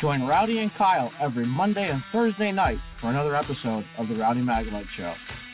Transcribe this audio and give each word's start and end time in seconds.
Join 0.00 0.24
Rowdy 0.24 0.60
and 0.60 0.72
Kyle 0.74 1.10
every 1.20 1.44
Monday 1.44 1.90
and 1.90 2.02
Thursday 2.12 2.52
night 2.52 2.78
for 3.00 3.10
another 3.10 3.34
episode 3.34 3.84
of 3.98 4.06
the 4.06 4.14
Rowdy 4.14 4.40
Maglite 4.40 4.86
Show, 4.96 5.12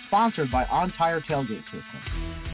sponsored 0.08 0.50
by 0.50 0.66
On 0.66 0.92
Tire 0.92 1.22
Tailgate 1.22 1.64
System. 1.64 2.44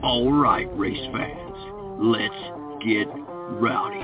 All 0.00 0.32
right, 0.32 0.68
race 0.78 0.96
fans, 1.12 1.56
let's 1.98 2.86
get 2.86 3.08
rowdy. 3.58 3.98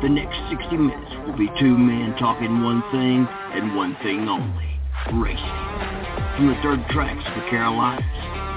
The 0.00 0.08
next 0.08 0.38
60 0.56 0.76
minutes 0.78 1.12
will 1.26 1.36
be 1.36 1.50
two 1.60 1.76
men 1.76 2.16
talking 2.18 2.62
one 2.62 2.82
thing 2.90 3.28
and 3.52 3.76
one 3.76 3.94
thing 4.02 4.26
only, 4.26 4.80
racing. 5.20 5.68
From 6.36 6.48
the 6.48 6.56
dirt 6.62 6.80
tracks 6.88 7.28
of 7.28 7.44
the 7.44 7.50
Carolinas 7.50 8.00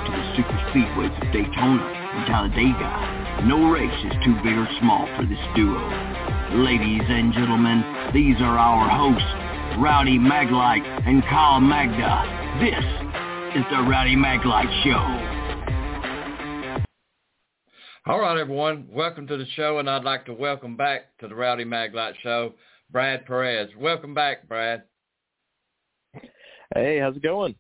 to 0.08 0.12
the 0.16 0.36
super 0.38 0.58
speedways 0.72 1.12
of 1.12 1.34
Daytona 1.34 1.84
and 1.84 2.26
Talladega, 2.28 3.21
no 3.46 3.72
race 3.72 4.06
is 4.06 4.14
too 4.24 4.36
big 4.44 4.54
or 4.54 4.68
small 4.80 5.08
for 5.18 5.26
this 5.26 5.40
duo. 5.56 5.82
Ladies 6.64 7.02
and 7.08 7.34
gentlemen, 7.34 7.84
these 8.14 8.36
are 8.40 8.58
our 8.58 8.88
hosts, 8.88 9.82
Rowdy 9.82 10.20
Maglite 10.20 10.86
and 11.08 11.24
Kyle 11.24 11.60
Magda. 11.60 12.60
This 12.60 12.86
is 13.58 13.66
the 13.72 13.82
Rowdy 13.90 14.16
Maglite 14.16 14.84
Show. 14.84 15.32
All 18.06 18.20
right, 18.20 18.38
everyone. 18.40 18.88
Welcome 18.92 19.26
to 19.28 19.38
the 19.38 19.48
show, 19.56 19.80
and 19.80 19.90
I'd 19.90 20.04
like 20.04 20.26
to 20.26 20.34
welcome 20.34 20.76
back 20.76 21.18
to 21.20 21.28
the 21.28 21.36
Rowdy 21.36 21.66
Maglite 21.66 22.16
Show, 22.22 22.54
Brad 22.92 23.26
Perez. 23.26 23.70
Welcome 23.76 24.14
back, 24.14 24.48
Brad. 24.48 24.84
Hey, 26.76 27.00
how's 27.00 27.16
it 27.16 27.24
going? 27.24 27.56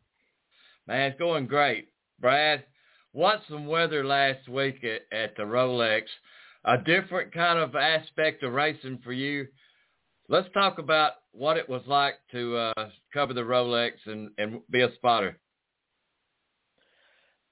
Man, 0.88 1.11
it's 1.11 1.20
going 1.20 1.48
great. 1.48 1.88
Brad, 2.20 2.66
what 3.13 3.41
some 3.49 3.67
weather 3.67 4.03
last 4.03 4.47
week 4.47 4.83
at, 4.83 5.17
at 5.17 5.35
the 5.35 5.43
Rolex. 5.43 6.03
A 6.63 6.77
different 6.77 7.33
kind 7.33 7.57
of 7.57 7.75
aspect 7.75 8.43
of 8.43 8.53
racing 8.53 8.99
for 9.03 9.11
you. 9.11 9.47
Let's 10.29 10.47
talk 10.53 10.77
about 10.77 11.13
what 11.31 11.58
it 11.58 11.67
was 11.67 11.81
like 11.88 12.16
to 12.31 12.55
uh, 12.55 12.89
cover 13.11 13.33
the 13.33 13.41
Rolex 13.41 13.94
and, 14.05 14.30
and 14.38 14.61
be 14.69 14.81
a 14.81 14.94
spotter 14.94 15.39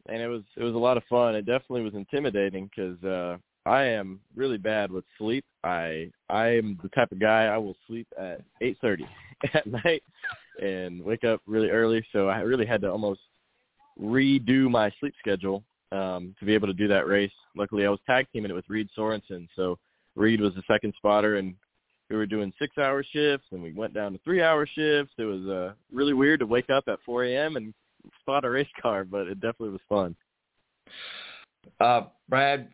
and 0.09 0.21
it 0.21 0.27
was 0.27 0.43
it 0.57 0.63
was 0.63 0.75
a 0.75 0.77
lot 0.77 0.97
of 0.97 1.03
fun. 1.09 1.35
It 1.35 1.45
definitely 1.45 1.81
was 1.81 1.93
intimidating 1.93 2.69
because 2.69 3.01
uh, 3.03 3.37
I 3.65 3.83
am 3.83 4.19
really 4.35 4.57
bad 4.57 4.91
with 4.91 5.05
sleep. 5.17 5.45
I 5.63 6.11
I 6.29 6.47
am 6.47 6.79
the 6.81 6.89
type 6.89 7.11
of 7.11 7.19
guy 7.19 7.45
I 7.45 7.57
will 7.57 7.75
sleep 7.87 8.07
at 8.19 8.41
eight 8.61 8.77
thirty 8.81 9.07
at 9.53 9.65
night 9.67 10.03
and 10.61 11.03
wake 11.03 11.23
up 11.23 11.41
really 11.45 11.69
early. 11.69 12.05
So 12.11 12.27
I 12.27 12.39
really 12.39 12.65
had 12.65 12.81
to 12.81 12.91
almost 12.91 13.21
redo 14.01 14.69
my 14.69 14.91
sleep 14.99 15.13
schedule 15.19 15.63
um, 15.91 16.35
to 16.39 16.45
be 16.45 16.53
able 16.53 16.67
to 16.67 16.73
do 16.73 16.87
that 16.87 17.07
race. 17.07 17.31
Luckily, 17.55 17.85
I 17.85 17.89
was 17.89 17.99
tag 18.05 18.27
teaming 18.31 18.51
it 18.51 18.55
with 18.55 18.69
Reed 18.69 18.89
Sorenson, 18.95 19.47
so 19.55 19.77
Reed 20.15 20.41
was 20.41 20.53
the 20.55 20.63
second 20.67 20.93
spotter, 20.97 21.37
and 21.37 21.55
we 22.09 22.15
were 22.15 22.25
doing 22.25 22.53
six-hour 22.59 23.03
shifts, 23.11 23.47
and 23.51 23.61
we 23.61 23.71
went 23.71 23.93
down 23.93 24.13
to 24.13 24.19
three-hour 24.23 24.65
shifts. 24.65 25.13
It 25.17 25.25
was 25.25 25.45
uh, 25.47 25.73
really 25.91 26.13
weird 26.13 26.39
to 26.39 26.45
wake 26.45 26.69
up 26.69 26.85
at 26.87 26.99
4 27.05 27.25
a.m. 27.25 27.55
and 27.55 27.73
spot 28.21 28.45
a 28.45 28.49
race 28.49 28.67
car, 28.81 29.03
but 29.03 29.27
it 29.27 29.35
definitely 29.35 29.69
was 29.69 29.81
fun. 29.87 30.15
Uh, 31.79 32.03
Brad, 32.27 32.69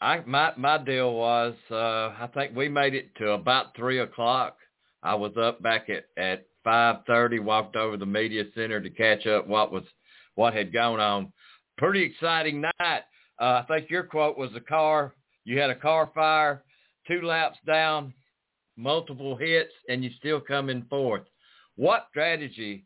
I 0.00 0.20
my 0.26 0.52
my 0.56 0.78
deal 0.78 1.14
was 1.14 1.54
uh, 1.70 1.74
I 2.18 2.28
think 2.34 2.56
we 2.56 2.68
made 2.68 2.94
it 2.94 3.14
to 3.16 3.30
about 3.30 3.74
three 3.76 4.00
o'clock. 4.00 4.56
I 5.02 5.14
was 5.14 5.32
up 5.36 5.62
back 5.62 5.88
at 5.88 6.06
at 6.22 6.46
five 6.64 7.04
thirty. 7.06 7.38
Walked 7.38 7.76
over 7.76 7.96
the 7.96 8.06
media 8.06 8.44
center 8.54 8.80
to 8.80 8.90
catch 8.90 9.26
up 9.26 9.46
what 9.46 9.72
was 9.72 9.84
what 10.34 10.54
had 10.54 10.72
gone 10.72 11.00
on. 11.00 11.32
Pretty 11.78 12.02
exciting 12.02 12.60
night. 12.60 13.02
Uh, 13.38 13.62
I 13.62 13.64
think 13.68 13.90
your 13.90 14.04
quote 14.04 14.38
was 14.38 14.50
a 14.54 14.60
car. 14.60 15.14
You 15.44 15.58
had 15.58 15.70
a 15.70 15.74
car 15.74 16.10
fire, 16.14 16.62
two 17.08 17.22
laps 17.22 17.58
down, 17.66 18.14
multiple 18.76 19.36
hits, 19.36 19.72
and 19.88 20.04
you 20.04 20.10
still 20.18 20.40
coming 20.40 20.86
fourth. 20.88 21.24
What 21.76 22.06
strategy 22.10 22.84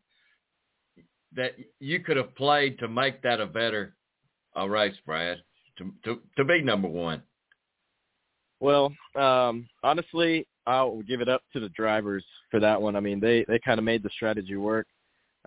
that 1.35 1.51
you 1.79 1.99
could 1.99 2.17
have 2.17 2.35
played 2.35 2.79
to 2.79 2.87
make 2.87 3.21
that 3.21 3.39
a 3.39 3.45
better 3.45 3.95
a 4.55 4.67
race, 4.67 4.95
Brad, 5.05 5.37
to 5.77 5.93
to 6.05 6.19
to 6.37 6.43
be 6.43 6.61
number 6.61 6.87
one? 6.87 7.21
Well, 8.59 8.91
um, 9.15 9.67
honestly, 9.83 10.47
I'll 10.67 11.01
give 11.03 11.21
it 11.21 11.29
up 11.29 11.41
to 11.53 11.59
the 11.59 11.69
drivers 11.69 12.25
for 12.51 12.59
that 12.59 12.79
one. 12.79 12.95
I 12.95 12.99
mean, 12.99 13.19
they 13.19 13.45
they 13.47 13.57
kind 13.59 13.79
of 13.79 13.85
made 13.85 14.03
the 14.03 14.09
strategy 14.09 14.57
work. 14.57 14.85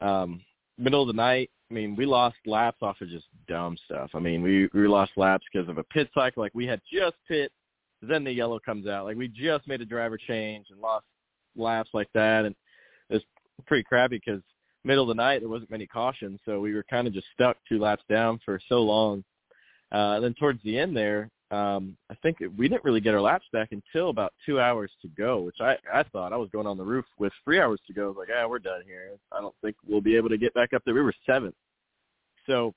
Um, 0.00 0.40
middle 0.78 1.02
of 1.02 1.08
the 1.08 1.12
night, 1.12 1.50
I 1.70 1.74
mean, 1.74 1.94
we 1.94 2.06
lost 2.06 2.36
laps 2.46 2.78
off 2.80 3.00
of 3.00 3.08
just 3.08 3.26
dumb 3.46 3.76
stuff. 3.84 4.10
I 4.14 4.18
mean, 4.18 4.42
we 4.42 4.68
we 4.72 4.88
lost 4.88 5.12
laps 5.16 5.44
because 5.52 5.68
of 5.68 5.78
a 5.78 5.84
pit 5.84 6.08
cycle. 6.14 6.42
Like 6.42 6.54
we 6.54 6.66
had 6.66 6.80
just 6.90 7.16
pit, 7.28 7.52
then 8.02 8.24
the 8.24 8.32
yellow 8.32 8.58
comes 8.58 8.86
out. 8.86 9.04
Like 9.04 9.16
we 9.16 9.28
just 9.28 9.68
made 9.68 9.82
a 9.82 9.86
driver 9.86 10.16
change 10.16 10.66
and 10.70 10.80
lost 10.80 11.04
laps 11.54 11.90
like 11.92 12.08
that, 12.14 12.46
and 12.46 12.54
it's 13.10 13.24
pretty 13.66 13.84
crappy 13.84 14.20
because 14.24 14.42
middle 14.84 15.04
of 15.04 15.08
the 15.08 15.22
night, 15.22 15.40
there 15.40 15.48
wasn't 15.50 15.70
many 15.70 15.86
cautions, 15.86 16.40
so 16.46 16.60
we 16.60 16.74
were 16.74 16.84
kind 16.88 17.06
of 17.06 17.12
just 17.12 17.26
stuck 17.34 17.58
two 17.68 17.78
laps 17.78 18.04
down 18.08 18.40
for 18.44 18.58
so 18.68 18.80
long. 18.80 19.22
Uh, 19.92 20.14
and 20.14 20.24
then 20.24 20.34
towards 20.34 20.62
the 20.62 20.78
end 20.78 20.96
there, 20.96 21.28
um, 21.50 21.96
I 22.08 22.14
think 22.22 22.38
we 22.56 22.68
didn't 22.68 22.84
really 22.84 23.00
get 23.00 23.14
our 23.14 23.20
laps 23.20 23.46
back 23.52 23.70
until 23.72 24.10
about 24.10 24.32
two 24.46 24.60
hours 24.60 24.90
to 25.02 25.08
go, 25.08 25.40
which 25.40 25.56
I, 25.60 25.76
I 25.92 26.04
thought 26.04 26.32
I 26.32 26.36
was 26.36 26.48
going 26.50 26.66
on 26.66 26.76
the 26.76 26.84
roof 26.84 27.04
with 27.18 27.32
three 27.44 27.60
hours 27.60 27.80
to 27.88 27.92
go. 27.92 28.04
I 28.04 28.08
was 28.08 28.16
like, 28.18 28.28
ah, 28.36 28.46
we're 28.46 28.60
done 28.60 28.82
here. 28.86 29.10
I 29.32 29.40
don't 29.40 29.54
think 29.62 29.76
we'll 29.86 30.00
be 30.00 30.16
able 30.16 30.28
to 30.28 30.38
get 30.38 30.54
back 30.54 30.72
up 30.72 30.82
there. 30.84 30.94
We 30.94 31.02
were 31.02 31.14
seventh. 31.26 31.56
So 32.46 32.72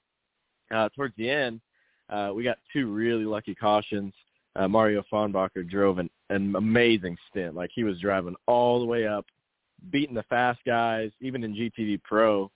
uh, 0.74 0.90
towards 0.96 1.16
the 1.18 1.30
end, 1.30 1.62
uh, 2.10 2.32
we 2.34 2.44
got 2.44 2.58
two 2.72 2.92
really 2.92 3.26
lucky 3.26 3.54
cautions. 3.54 4.14
Uh, 4.56 4.68
Mario 4.68 5.04
Farnbacher 5.12 5.68
drove 5.70 6.00
an, 6.00 6.10
an 6.30 6.56
amazing 6.56 7.16
stint. 7.30 7.56
Like 7.56 7.70
he 7.74 7.84
was 7.84 8.00
driving 8.00 8.36
all 8.48 8.80
the 8.80 8.86
way 8.86 9.06
up 9.08 9.26
beating 9.92 10.16
the 10.16 10.24
fast 10.24 10.60
guys, 10.66 11.12
even 11.22 11.44
in 11.44 11.54
GTD 11.54 12.02
Pro. 12.04 12.50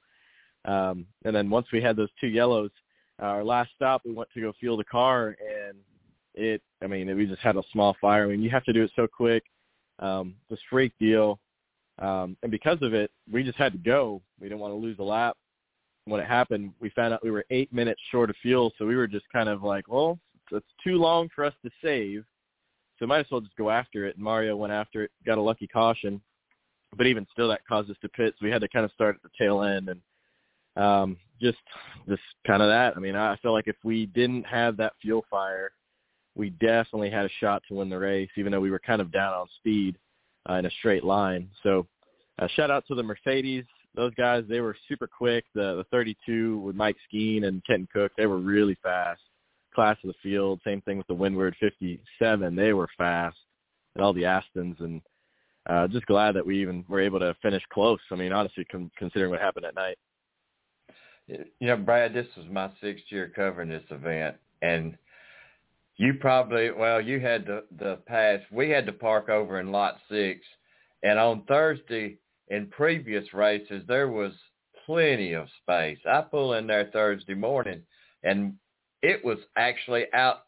Um, 0.65 1.05
and 1.25 1.35
then 1.35 1.49
once 1.49 1.67
we 1.71 1.81
had 1.81 1.95
those 1.95 2.09
two 2.19 2.27
yellows, 2.27 2.71
our 3.19 3.43
last 3.43 3.71
stop, 3.75 4.01
we 4.05 4.13
went 4.13 4.29
to 4.33 4.41
go 4.41 4.53
fuel 4.59 4.77
the 4.77 4.83
car, 4.83 5.35
and 5.39 5.77
it, 6.37 6.61
I 6.83 6.87
mean, 6.87 7.15
we 7.15 7.25
just 7.25 7.41
had 7.41 7.57
a 7.57 7.63
small 7.71 7.95
fire. 7.99 8.25
I 8.25 8.27
mean, 8.27 8.41
you 8.41 8.49
have 8.49 8.63
to 8.65 8.73
do 8.73 8.83
it 8.83 8.91
so 8.95 9.07
quick. 9.07 9.43
Um, 9.99 10.35
this 10.49 10.59
freak 10.69 10.93
deal. 10.99 11.39
Um, 11.99 12.37
and 12.43 12.51
because 12.51 12.77
of 12.81 12.93
it, 12.93 13.11
we 13.31 13.43
just 13.43 13.57
had 13.57 13.71
to 13.73 13.79
go. 13.79 14.21
We 14.39 14.47
didn't 14.47 14.61
want 14.61 14.71
to 14.73 14.77
lose 14.77 14.99
a 14.99 15.03
lap. 15.03 15.35
When 16.05 16.21
it 16.21 16.27
happened, 16.27 16.71
we 16.79 16.89
found 16.91 17.13
out 17.13 17.23
we 17.23 17.31
were 17.31 17.45
eight 17.49 17.73
minutes 17.73 17.99
short 18.11 18.29
of 18.29 18.35
fuel, 18.41 18.71
so 18.77 18.85
we 18.85 18.95
were 18.95 19.07
just 19.07 19.25
kind 19.33 19.49
of 19.49 19.63
like, 19.63 19.89
well, 19.89 20.19
it's 20.51 20.65
too 20.83 20.95
long 20.95 21.27
for 21.35 21.43
us 21.43 21.53
to 21.65 21.71
save, 21.83 22.23
so 22.97 23.05
might 23.05 23.19
as 23.19 23.25
well 23.29 23.41
just 23.41 23.57
go 23.57 23.69
after 23.69 24.05
it. 24.05 24.15
And 24.15 24.23
Mario 24.23 24.55
went 24.55 24.71
after 24.71 25.03
it, 25.03 25.11
got 25.25 25.37
a 25.37 25.41
lucky 25.41 25.67
caution, 25.67 26.21
but 26.95 27.07
even 27.07 27.27
still, 27.33 27.49
that 27.49 27.67
caused 27.67 27.89
us 27.89 27.97
to 28.01 28.09
pit. 28.09 28.33
So 28.39 28.45
we 28.45 28.51
had 28.51 28.61
to 28.61 28.69
kind 28.69 28.85
of 28.85 28.91
start 28.91 29.15
at 29.15 29.23
the 29.23 29.29
tail 29.37 29.63
end 29.63 29.89
and 29.89 30.01
um, 30.81 31.17
just 31.41 31.57
just 32.07 32.21
kind 32.45 32.61
of 32.61 32.69
that. 32.69 32.95
I 32.95 32.99
mean, 32.99 33.15
I 33.15 33.35
feel 33.37 33.51
like 33.51 33.67
if 33.67 33.75
we 33.83 34.05
didn't 34.05 34.45
have 34.45 34.77
that 34.77 34.93
fuel 35.01 35.25
fire, 35.29 35.71
we 36.37 36.51
definitely 36.51 37.09
had 37.09 37.25
a 37.25 37.29
shot 37.39 37.63
to 37.67 37.73
win 37.73 37.89
the 37.89 37.97
race, 37.97 38.29
even 38.37 38.51
though 38.51 38.59
we 38.59 38.71
were 38.71 38.79
kind 38.79 39.01
of 39.01 39.11
down 39.11 39.33
on 39.33 39.47
speed 39.57 39.97
uh, 40.49 40.53
in 40.53 40.65
a 40.65 40.71
straight 40.71 41.03
line. 41.03 41.49
So 41.63 41.87
uh, 42.39 42.47
shout 42.55 42.71
out 42.71 42.85
to 42.87 42.95
the 42.95 43.03
Mercedes. 43.03 43.65
Those 43.95 44.13
guys, 44.13 44.43
they 44.47 44.61
were 44.61 44.77
super 44.87 45.07
quick. 45.07 45.45
The 45.55 45.77
the 45.77 45.85
32 45.91 46.59
with 46.59 46.75
Mike 46.75 46.95
Skeen 47.11 47.45
and 47.45 47.65
Kenton 47.65 47.87
Koch, 47.91 48.11
they 48.15 48.27
were 48.27 48.37
really 48.37 48.77
fast. 48.83 49.21
Class 49.73 49.97
of 50.03 50.09
the 50.09 50.15
field. 50.21 50.61
Same 50.63 50.81
thing 50.81 50.97
with 50.97 51.07
the 51.07 51.15
Winward 51.15 51.53
57. 51.59 52.55
They 52.55 52.73
were 52.73 52.87
fast. 52.97 53.37
And 53.95 54.03
all 54.03 54.13
the 54.13 54.23
Astons 54.23 54.79
and 54.79 55.01
uh, 55.67 55.87
just 55.87 56.05
glad 56.05 56.35
that 56.35 56.45
we 56.45 56.61
even 56.61 56.85
were 56.87 57.01
able 57.01 57.19
to 57.19 57.35
finish 57.41 57.63
close. 57.73 57.99
I 58.11 58.15
mean, 58.15 58.31
honestly, 58.31 58.63
con- 58.65 58.91
considering 58.97 59.31
what 59.31 59.41
happened 59.41 59.65
at 59.65 59.75
night. 59.75 59.97
You 61.27 61.67
know, 61.67 61.75
Brad, 61.75 62.13
this 62.13 62.27
was 62.37 62.45
my 62.49 62.69
sixth 62.81 63.05
year 63.09 63.31
covering 63.35 63.67
this 63.69 63.83
event, 63.89 64.37
and 64.61 64.97
you 65.97 66.15
probably 66.15 66.71
well, 66.71 67.01
you 67.01 67.19
had 67.19 67.45
the 67.45 67.63
the 67.77 67.99
pass. 68.07 68.39
We 68.51 68.69
had 68.69 68.85
to 68.85 68.93
park 68.93 69.29
over 69.29 69.59
in 69.59 69.71
lot 69.71 69.97
six, 70.09 70.41
and 71.03 71.19
on 71.19 71.43
Thursday 71.47 72.17
in 72.49 72.67
previous 72.67 73.33
races 73.33 73.83
there 73.87 74.09
was 74.09 74.33
plenty 74.85 75.33
of 75.33 75.47
space. 75.61 75.99
I 76.09 76.21
pull 76.21 76.53
in 76.53 76.67
there 76.67 76.89
Thursday 76.93 77.33
morning, 77.33 77.81
and 78.23 78.53
it 79.01 79.23
was 79.23 79.39
actually 79.57 80.05
out 80.13 80.43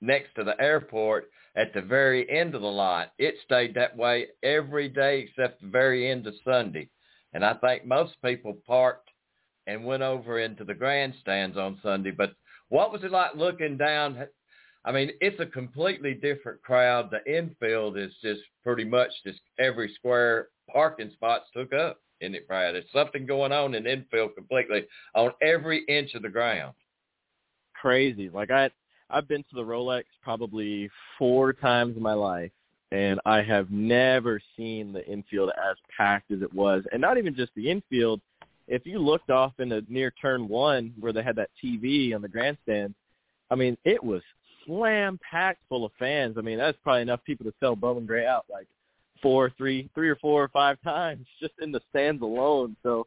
next 0.00 0.34
to 0.36 0.44
the 0.44 0.60
airport 0.60 1.30
at 1.56 1.74
the 1.74 1.82
very 1.82 2.28
end 2.30 2.54
of 2.54 2.62
the 2.62 2.68
lot. 2.68 3.12
It 3.18 3.34
stayed 3.44 3.74
that 3.74 3.96
way 3.96 4.28
every 4.42 4.88
day 4.88 5.20
except 5.28 5.60
the 5.60 5.68
very 5.68 6.10
end 6.10 6.26
of 6.26 6.34
Sunday. 6.44 6.88
And 7.32 7.44
I 7.44 7.54
think 7.54 7.84
most 7.84 8.14
people 8.24 8.58
parked 8.66 9.10
and 9.66 9.84
went 9.84 10.02
over 10.02 10.38
into 10.38 10.64
the 10.64 10.74
grandstands 10.74 11.56
on 11.56 11.78
Sunday. 11.82 12.12
But 12.12 12.34
what 12.68 12.92
was 12.92 13.02
it 13.02 13.10
like 13.10 13.34
looking 13.34 13.76
down? 13.76 14.26
I 14.84 14.92
mean, 14.92 15.10
it's 15.20 15.40
a 15.40 15.46
completely 15.46 16.14
different 16.14 16.62
crowd. 16.62 17.10
The 17.10 17.24
infield 17.30 17.98
is 17.98 18.12
just 18.22 18.40
pretty 18.62 18.84
much 18.84 19.10
just 19.24 19.40
every 19.58 19.92
square 19.94 20.48
parking 20.72 21.10
spot's 21.12 21.46
took 21.54 21.72
up 21.72 22.00
in 22.20 22.34
it, 22.34 22.46
Brad. 22.46 22.74
There's 22.74 22.84
something 22.92 23.26
going 23.26 23.52
on 23.52 23.74
in 23.74 23.86
infield 23.86 24.34
completely 24.34 24.84
on 25.14 25.32
every 25.42 25.84
inch 25.88 26.14
of 26.14 26.22
the 26.22 26.28
ground. 26.28 26.74
Crazy. 27.74 28.28
Like 28.30 28.50
I 28.50 28.70
I've 29.10 29.28
been 29.28 29.42
to 29.42 29.54
the 29.54 29.64
Rolex 29.64 30.04
probably 30.22 30.90
four 31.18 31.52
times 31.52 31.96
in 31.96 32.02
my 32.02 32.12
life, 32.12 32.50
and 32.92 33.20
I 33.24 33.42
have 33.42 33.70
never 33.70 34.40
seen 34.56 34.92
the 34.92 35.06
infield 35.06 35.50
as 35.50 35.76
packed 35.96 36.30
as 36.30 36.42
it 36.42 36.52
was, 36.52 36.84
and 36.92 37.00
not 37.00 37.18
even 37.18 37.34
just 37.34 37.52
the 37.54 37.70
infield. 37.70 38.20
If 38.66 38.84
you 38.84 38.98
looked 38.98 39.30
off 39.30 39.54
into 39.60 39.82
near 39.88 40.10
turn 40.20 40.46
one 40.46 40.92
where 41.00 41.12
they 41.12 41.22
had 41.22 41.36
that 41.36 41.48
TV 41.62 42.14
on 42.14 42.20
the 42.20 42.28
grandstand, 42.28 42.94
I 43.50 43.54
mean, 43.54 43.78
it 43.84 44.02
was 44.02 44.20
slam 44.68 45.18
packed 45.28 45.62
full 45.68 45.84
of 45.84 45.92
fans. 45.98 46.36
I 46.38 46.42
mean, 46.42 46.58
that's 46.58 46.78
probably 46.84 47.02
enough 47.02 47.24
people 47.24 47.44
to 47.46 47.54
sell 47.58 47.74
Bowman 47.74 48.06
Gray 48.06 48.26
out 48.26 48.44
like 48.48 48.68
four, 49.22 49.50
three, 49.58 49.90
three 49.94 50.08
or 50.08 50.16
four 50.16 50.44
or 50.44 50.48
five 50.48 50.80
times 50.84 51.26
just 51.40 51.54
in 51.60 51.72
the 51.72 51.80
stands 51.90 52.22
alone. 52.22 52.76
So 52.82 53.06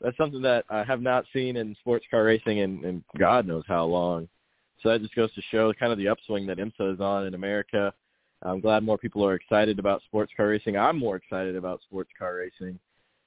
that's 0.00 0.16
something 0.16 0.42
that 0.42 0.64
I 0.70 0.84
have 0.84 1.02
not 1.02 1.24
seen 1.32 1.56
in 1.56 1.76
sports 1.80 2.06
car 2.10 2.24
racing 2.24 2.58
in, 2.58 2.84
in 2.84 3.04
God 3.18 3.46
knows 3.46 3.64
how 3.66 3.84
long. 3.84 4.28
So 4.82 4.88
that 4.88 5.02
just 5.02 5.14
goes 5.14 5.32
to 5.34 5.42
show 5.50 5.72
kind 5.74 5.92
of 5.92 5.98
the 5.98 6.08
upswing 6.08 6.46
that 6.46 6.58
IMSA 6.58 6.94
is 6.94 7.00
on 7.00 7.26
in 7.26 7.34
America. 7.34 7.92
I'm 8.42 8.60
glad 8.60 8.82
more 8.82 8.98
people 8.98 9.24
are 9.24 9.34
excited 9.34 9.78
about 9.78 10.02
sports 10.02 10.32
car 10.36 10.48
racing. 10.48 10.76
I'm 10.76 10.98
more 10.98 11.16
excited 11.16 11.54
about 11.54 11.82
sports 11.82 12.10
car 12.18 12.36
racing. 12.36 12.78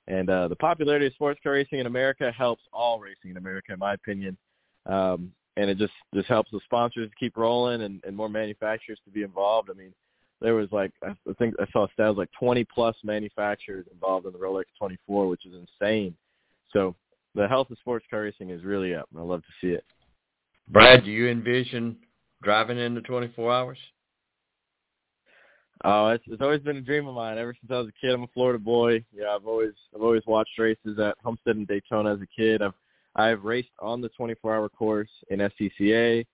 And 0.07 0.29
uh, 0.29 0.49
the 0.49 0.55
popularity 0.57 1.07
of 1.07 1.13
sports 1.13 1.39
car 1.41 1.53
racing 1.53 1.79
in 1.79 1.87
America 1.87 2.31
helps 2.31 2.63
all 2.73 2.99
racing 2.99 3.31
in 3.31 3.37
America, 3.37 3.73
in 3.73 3.79
my 3.79 3.93
opinion. 3.93 4.37
Um, 4.85 5.31
and 5.57 5.69
it 5.69 5.77
just 5.77 5.93
just 6.13 6.27
helps 6.27 6.51
the 6.51 6.59
sponsors 6.65 7.09
keep 7.19 7.37
rolling 7.37 7.81
and, 7.83 8.01
and 8.05 8.15
more 8.15 8.29
manufacturers 8.29 8.99
to 9.05 9.11
be 9.11 9.23
involved. 9.23 9.69
I 9.69 9.77
mean, 9.77 9.93
there 10.41 10.55
was 10.55 10.67
like 10.71 10.91
I 11.03 11.15
think 11.37 11.55
I 11.59 11.65
saw 11.71 11.87
stats 11.97 12.17
like 12.17 12.29
20 12.37 12.65
plus 12.65 12.95
manufacturers 13.03 13.85
involved 13.91 14.25
in 14.25 14.33
the 14.33 14.39
Rolex 14.39 14.65
24, 14.77 15.27
which 15.27 15.45
is 15.45 15.53
insane. 15.53 16.15
So 16.71 16.95
the 17.35 17.47
health 17.47 17.69
of 17.71 17.77
sports 17.79 18.05
car 18.09 18.21
racing 18.21 18.49
is 18.49 18.63
really 18.63 18.95
up. 18.95 19.07
I 19.17 19.21
love 19.21 19.41
to 19.41 19.53
see 19.61 19.73
it. 19.73 19.85
Brad, 20.67 21.05
do 21.05 21.11
you 21.11 21.29
envision 21.29 21.97
driving 22.41 22.79
in 22.79 22.95
the 22.95 23.01
24 23.01 23.53
hours? 23.53 23.77
Oh, 25.83 26.07
it's, 26.07 26.23
it's 26.27 26.41
always 26.41 26.61
been 26.61 26.77
a 26.77 26.81
dream 26.81 27.07
of 27.07 27.15
mine 27.15 27.37
ever 27.37 27.53
since 27.53 27.71
I 27.71 27.79
was 27.79 27.89
a 27.89 28.05
kid. 28.05 28.13
I'm 28.13 28.23
a 28.23 28.27
Florida 28.33 28.57
boy. 28.57 29.03
Yeah, 29.13 29.35
I've 29.35 29.45
always 29.45 29.73
I've 29.93 30.01
always 30.01 30.23
watched 30.25 30.57
races 30.57 30.97
at 30.99 31.15
Homestead 31.23 31.57
and 31.57 31.67
Daytona 31.67 32.13
as 32.13 32.21
a 32.21 32.27
kid. 32.27 32.61
I've 32.61 32.73
I've 33.15 33.43
raced 33.43 33.69
on 33.79 34.01
the 34.01 34.09
24-hour 34.19 34.69
course 34.69 35.09
in 35.29 35.39
SCCA. 35.39 36.25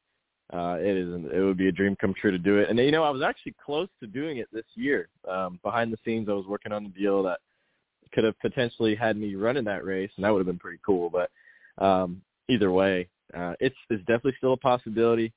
Uh, 0.54 0.78
it 0.80 0.98
is 0.98 1.08
it 1.34 1.40
would 1.40 1.58
be 1.58 1.70
a 1.70 1.72
dream 1.72 1.96
come 1.96 2.14
true 2.14 2.32
to 2.32 2.38
do 2.38 2.58
it. 2.58 2.70
And 2.70 2.78
you 2.78 2.92
know, 2.92 3.04
I 3.04 3.10
was 3.10 3.22
actually 3.22 3.56
close 3.64 3.88
to 4.02 4.08
doing 4.08 4.38
it 4.38 4.48
this 4.52 4.66
year. 4.76 5.08
Um, 5.30 5.60
behind 5.64 5.94
the 5.94 5.98
scenes, 6.04 6.28
I 6.28 6.34
was 6.34 6.46
working 6.46 6.74
on 6.74 6.86
a 6.86 6.90
deal 6.90 7.24
that 7.24 7.40
could 8.12 8.26
have 8.26 8.38
potentially 8.40 8.94
had 8.94 9.16
me 9.16 9.36
running 9.36 9.64
that 9.66 9.86
race, 9.86 10.12
and 10.18 10.26
that 10.26 10.30
would 10.32 10.40
have 10.40 10.48
been 10.48 10.60
pretty 10.60 10.80
cool. 10.86 11.10
But 11.10 11.30
um, 11.84 12.22
either 12.50 12.72
way, 12.72 13.08
uh, 13.34 13.54
it's 13.62 13.76
it's 13.90 14.02
definitely 14.02 14.36
still 14.38 14.54
a 14.54 14.58
possibility. 14.58 15.32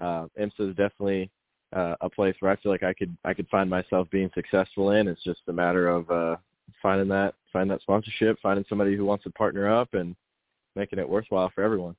Uh, 0.00 0.26
IMSA 0.38 0.70
is 0.70 0.76
definitely 0.76 1.30
uh, 1.74 1.96
a 2.00 2.08
place 2.08 2.34
where 2.40 2.52
I 2.52 2.56
feel 2.56 2.70
like 2.70 2.84
I 2.84 2.94
could 2.94 3.16
I 3.24 3.34
could 3.34 3.48
find 3.48 3.68
myself 3.68 4.08
being 4.10 4.30
successful 4.34 4.90
in. 4.92 5.08
It's 5.08 5.24
just 5.24 5.40
a 5.48 5.52
matter 5.52 5.88
of 5.88 6.10
uh, 6.10 6.36
finding 6.80 7.08
that 7.08 7.34
finding 7.52 7.74
that 7.74 7.82
sponsorship, 7.82 8.38
finding 8.40 8.64
somebody 8.68 8.96
who 8.96 9.04
wants 9.04 9.24
to 9.24 9.30
partner 9.30 9.68
up, 9.68 9.94
and 9.94 10.14
making 10.80 10.98
it 10.98 11.08
worthwhile 11.08 11.50
for 11.54 11.62
everyone. 11.62 11.94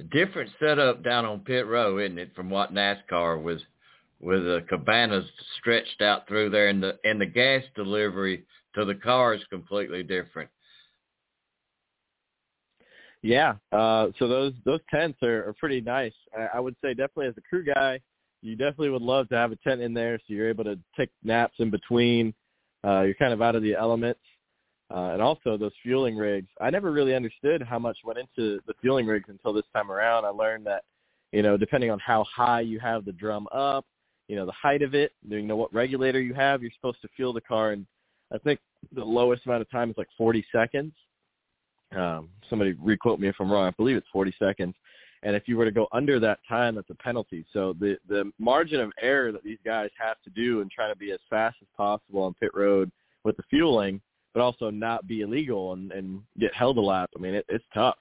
A 0.00 0.04
different 0.04 0.50
setup 0.60 1.02
down 1.02 1.24
on 1.24 1.40
pit 1.40 1.66
row, 1.66 1.98
isn't 1.98 2.18
it, 2.18 2.34
from 2.34 2.50
what 2.50 2.72
NASCAR 2.72 3.42
was 3.42 3.60
with 4.20 4.44
the 4.44 4.64
cabanas 4.68 5.24
stretched 5.58 6.00
out 6.00 6.26
through 6.26 6.50
there 6.50 6.68
and 6.68 6.82
the 6.82 6.98
and 7.04 7.20
the 7.20 7.26
gas 7.26 7.62
delivery 7.74 8.44
to 8.74 8.84
the 8.84 8.94
car 8.94 9.34
is 9.34 9.42
completely 9.50 10.02
different. 10.02 10.48
Yeah, 13.22 13.54
uh, 13.72 14.08
so 14.18 14.28
those 14.28 14.52
those 14.64 14.80
tents 14.92 15.18
are, 15.22 15.48
are 15.48 15.54
pretty 15.58 15.80
nice. 15.80 16.12
I, 16.36 16.58
I 16.58 16.60
would 16.60 16.76
say 16.82 16.90
definitely 16.90 17.26
as 17.26 17.34
a 17.36 17.42
crew 17.48 17.64
guy, 17.64 18.00
you 18.42 18.56
definitely 18.56 18.90
would 18.90 19.02
love 19.02 19.28
to 19.30 19.36
have 19.36 19.52
a 19.52 19.56
tent 19.56 19.80
in 19.80 19.94
there 19.94 20.18
so 20.18 20.24
you're 20.28 20.48
able 20.48 20.64
to 20.64 20.78
take 20.96 21.10
naps 21.22 21.56
in 21.58 21.70
between. 21.70 22.34
Uh, 22.84 23.02
you're 23.02 23.14
kind 23.14 23.32
of 23.32 23.40
out 23.40 23.56
of 23.56 23.62
the 23.62 23.74
elements. 23.74 24.20
Uh, 24.94 25.10
and 25.12 25.20
also 25.20 25.56
those 25.56 25.72
fueling 25.82 26.16
rigs. 26.16 26.46
I 26.60 26.70
never 26.70 26.92
really 26.92 27.16
understood 27.16 27.62
how 27.62 27.80
much 27.80 27.98
went 28.04 28.18
into 28.18 28.60
the 28.68 28.74
fueling 28.80 29.06
rigs 29.06 29.28
until 29.28 29.52
this 29.52 29.64
time 29.74 29.90
around. 29.90 30.24
I 30.24 30.28
learned 30.28 30.66
that, 30.66 30.84
you 31.32 31.42
know, 31.42 31.56
depending 31.56 31.90
on 31.90 31.98
how 31.98 32.24
high 32.32 32.60
you 32.60 32.78
have 32.78 33.04
the 33.04 33.10
drum 33.10 33.48
up, 33.50 33.84
you 34.28 34.36
know, 34.36 34.46
the 34.46 34.52
height 34.52 34.82
of 34.82 34.94
it, 34.94 35.10
you 35.28 35.42
know 35.42 35.56
what 35.56 35.74
regulator 35.74 36.20
you 36.20 36.32
have, 36.34 36.62
you're 36.62 36.70
supposed 36.76 37.02
to 37.02 37.08
fuel 37.16 37.32
the 37.32 37.40
car. 37.40 37.72
And 37.72 37.86
I 38.32 38.38
think 38.38 38.60
the 38.92 39.04
lowest 39.04 39.44
amount 39.46 39.62
of 39.62 39.70
time 39.70 39.90
is 39.90 39.98
like 39.98 40.06
40 40.16 40.46
seconds. 40.52 40.92
Um, 41.96 42.28
somebody 42.48 42.74
requote 42.74 43.18
me 43.18 43.26
if 43.26 43.34
I'm 43.40 43.50
wrong. 43.50 43.66
I 43.66 43.70
believe 43.70 43.96
it's 43.96 44.06
40 44.12 44.32
seconds. 44.38 44.74
And 45.24 45.34
if 45.34 45.48
you 45.48 45.56
were 45.56 45.64
to 45.64 45.72
go 45.72 45.88
under 45.90 46.20
that 46.20 46.38
time, 46.48 46.76
that's 46.76 46.90
a 46.90 46.94
penalty. 46.94 47.44
So 47.52 47.74
the 47.80 47.96
the 48.08 48.30
margin 48.38 48.80
of 48.80 48.92
error 49.00 49.32
that 49.32 49.42
these 49.42 49.58
guys 49.64 49.88
have 49.98 50.18
to 50.22 50.30
do 50.30 50.60
and 50.60 50.70
try 50.70 50.88
to 50.88 50.96
be 50.96 51.12
as 51.12 51.20
fast 51.30 51.56
as 51.62 51.68
possible 51.76 52.22
on 52.22 52.34
pit 52.34 52.50
road 52.54 52.92
with 53.24 53.36
the 53.38 53.42
fueling, 53.48 54.02
but 54.34 54.42
also 54.42 54.68
not 54.68 55.06
be 55.06 55.22
illegal 55.22 55.72
and, 55.72 55.92
and 55.92 56.20
get 56.38 56.52
held 56.52 56.76
a 56.76 56.80
lap. 56.80 57.08
I 57.16 57.20
mean, 57.20 57.34
it, 57.34 57.46
it's 57.48 57.64
tough. 57.72 57.96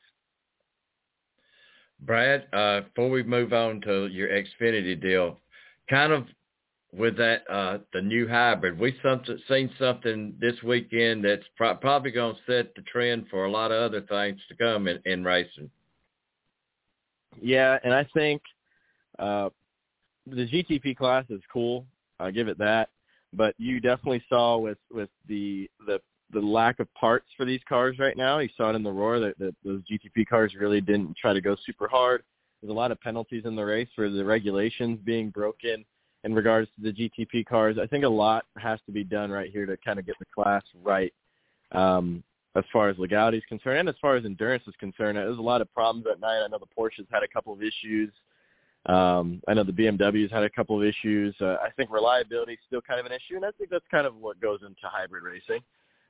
Brad, 2.01 2.47
uh, 2.51 2.81
before 2.81 3.09
we 3.09 3.23
move 3.23 3.53
on 3.53 3.79
to 3.81 4.07
your 4.07 4.27
Xfinity 4.27 4.99
deal, 4.99 5.39
kind 5.89 6.11
of 6.11 6.25
with 6.91 7.15
that 7.17 7.43
uh, 7.49 7.77
the 7.93 8.01
new 8.01 8.27
hybrid, 8.27 8.77
we 8.77 8.95
something 9.01 9.37
seen 9.47 9.69
something 9.79 10.35
this 10.39 10.55
weekend 10.63 11.23
that's 11.23 11.45
pro- 11.55 11.75
probably 11.75 12.11
going 12.11 12.35
to 12.35 12.41
set 12.51 12.75
the 12.75 12.81
trend 12.83 13.27
for 13.29 13.45
a 13.45 13.51
lot 13.51 13.71
of 13.71 13.81
other 13.81 14.01
things 14.01 14.39
to 14.49 14.55
come 14.55 14.87
in, 14.87 14.99
in 15.05 15.23
racing. 15.23 15.69
Yeah, 17.41 17.79
and 17.83 17.93
I 17.93 18.05
think 18.13 18.41
uh, 19.17 19.49
the 20.27 20.47
GTP 20.47 20.95
class 20.95 21.25
is 21.29 21.41
cool. 21.51 21.85
I'll 22.19 22.31
give 22.31 22.47
it 22.47 22.57
that. 22.59 22.89
But 23.33 23.55
you 23.57 23.79
definitely 23.79 24.23
saw 24.29 24.57
with 24.57 24.77
with 24.91 25.09
the 25.27 25.69
the 25.87 25.99
the 26.33 26.39
lack 26.39 26.79
of 26.79 26.93
parts 26.93 27.27
for 27.37 27.45
these 27.45 27.61
cars 27.67 27.97
right 27.99 28.17
now. 28.17 28.39
You 28.39 28.49
saw 28.57 28.69
it 28.69 28.75
in 28.75 28.83
the 28.83 28.91
Roar 28.91 29.19
that, 29.19 29.37
that 29.39 29.55
those 29.63 29.81
GTP 29.81 30.27
cars 30.27 30.53
really 30.59 30.81
didn't 30.81 31.15
try 31.17 31.33
to 31.33 31.41
go 31.41 31.55
super 31.65 31.87
hard. 31.87 32.23
There's 32.61 32.71
a 32.71 32.73
lot 32.73 32.91
of 32.91 32.99
penalties 33.01 33.43
in 33.45 33.55
the 33.55 33.63
race 33.63 33.89
for 33.95 34.09
the 34.09 34.23
regulations 34.23 34.99
being 35.03 35.29
broken 35.29 35.85
in 36.23 36.33
regards 36.33 36.69
to 36.75 36.91
the 36.91 36.93
GTP 36.93 37.45
cars. 37.45 37.77
I 37.81 37.87
think 37.87 38.05
a 38.05 38.09
lot 38.09 38.45
has 38.57 38.79
to 38.85 38.91
be 38.91 39.03
done 39.03 39.31
right 39.31 39.51
here 39.51 39.65
to 39.65 39.77
kind 39.77 39.99
of 39.99 40.05
get 40.05 40.15
the 40.19 40.25
class 40.33 40.63
right. 40.83 41.13
Um, 41.71 42.23
as 42.55 42.63
far 42.71 42.89
as 42.89 42.97
legality 42.97 43.37
is 43.37 43.43
concerned 43.49 43.79
and 43.79 43.89
as 43.89 43.95
far 43.99 44.15
as 44.15 44.25
endurance 44.25 44.63
is 44.67 44.75
concerned. 44.79 45.17
There's 45.17 45.37
a 45.37 45.41
lot 45.41 45.61
of 45.61 45.73
problems 45.73 46.05
at 46.11 46.19
night. 46.19 46.43
I 46.43 46.47
know 46.47 46.59
the 46.59 46.67
Porsches 46.77 47.07
had 47.11 47.23
a 47.23 47.27
couple 47.27 47.53
of 47.53 47.63
issues. 47.63 48.11
Um, 48.85 49.41
I 49.47 49.53
know 49.53 49.63
the 49.63 49.71
BMWs 49.71 50.31
had 50.31 50.43
a 50.43 50.49
couple 50.49 50.79
of 50.79 50.85
issues. 50.85 51.33
Uh, 51.41 51.55
I 51.63 51.69
think 51.75 51.89
reliability 51.89 52.53
is 52.53 52.59
still 52.67 52.81
kind 52.81 52.99
of 52.99 53.05
an 53.05 53.11
issue, 53.11 53.37
and 53.37 53.45
I 53.45 53.51
think 53.57 53.69
that's 53.69 53.85
kind 53.89 54.05
of 54.05 54.15
what 54.17 54.39
goes 54.41 54.59
into 54.61 54.81
hybrid 54.83 55.23
racing. 55.23 55.63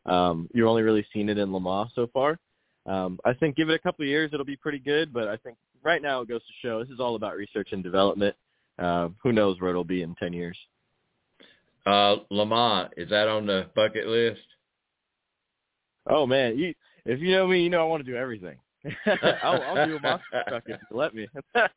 Um, 0.06 0.50
you've 0.54 0.68
only 0.68 0.82
really 0.82 1.06
seen 1.14 1.30
it 1.30 1.38
in 1.38 1.54
Le 1.54 1.60
Mans 1.60 1.92
so 1.96 2.08
far. 2.14 2.38
Um, 2.86 3.20
I 3.24 3.34
think 3.34 3.56
give 3.56 3.70
it 3.70 3.76
a 3.76 3.80
couple 3.80 4.04
of 4.04 4.10
years, 4.10 4.32
it'll 4.34 4.46
be 4.46 4.58
pretty 4.58 4.80
good. 4.80 5.14
But 5.14 5.28
I 5.28 5.38
think 5.38 5.58
right 5.84 6.02
now 6.02 6.22
it 6.22 6.28
goes 6.28 6.42
to 6.42 6.54
show 6.62 6.80
this 6.80 6.90
is 6.90 7.00
all 7.00 7.16
about 7.16 7.36
research 7.36 7.70
and 7.72 7.84
development. 7.84 8.36
Uh, 8.80 9.10
who 9.22 9.32
knows 9.32 9.60
where 9.62 9.70
it'll 9.70 9.84
be 9.84 10.02
in 10.02 10.16
10 10.16 10.34
years? 10.34 10.58
Uh, 11.86 12.18
Le 12.30 12.46
Mans, 12.46 12.90
is 12.98 13.10
that 13.10 13.28
on 13.28 13.46
the 13.46 13.70
bucket 13.76 14.08
list? 14.08 14.42
Oh 16.08 16.26
man, 16.26 16.58
you 16.58 16.74
if 17.06 17.20
you 17.20 17.32
know 17.32 17.48
me, 17.48 17.62
you 17.62 17.70
know 17.70 17.82
I 17.82 17.86
want 17.86 18.06
to 18.06 18.12
do 18.12 18.18
everything. 18.18 18.58
I'll, 19.44 19.62
I'll 19.62 19.86
do 19.86 19.96
a 19.96 20.02
monster 20.02 20.44
truck 20.48 20.64
if 20.66 20.80
you 20.92 20.98
let 20.98 21.14
me. 21.16 21.28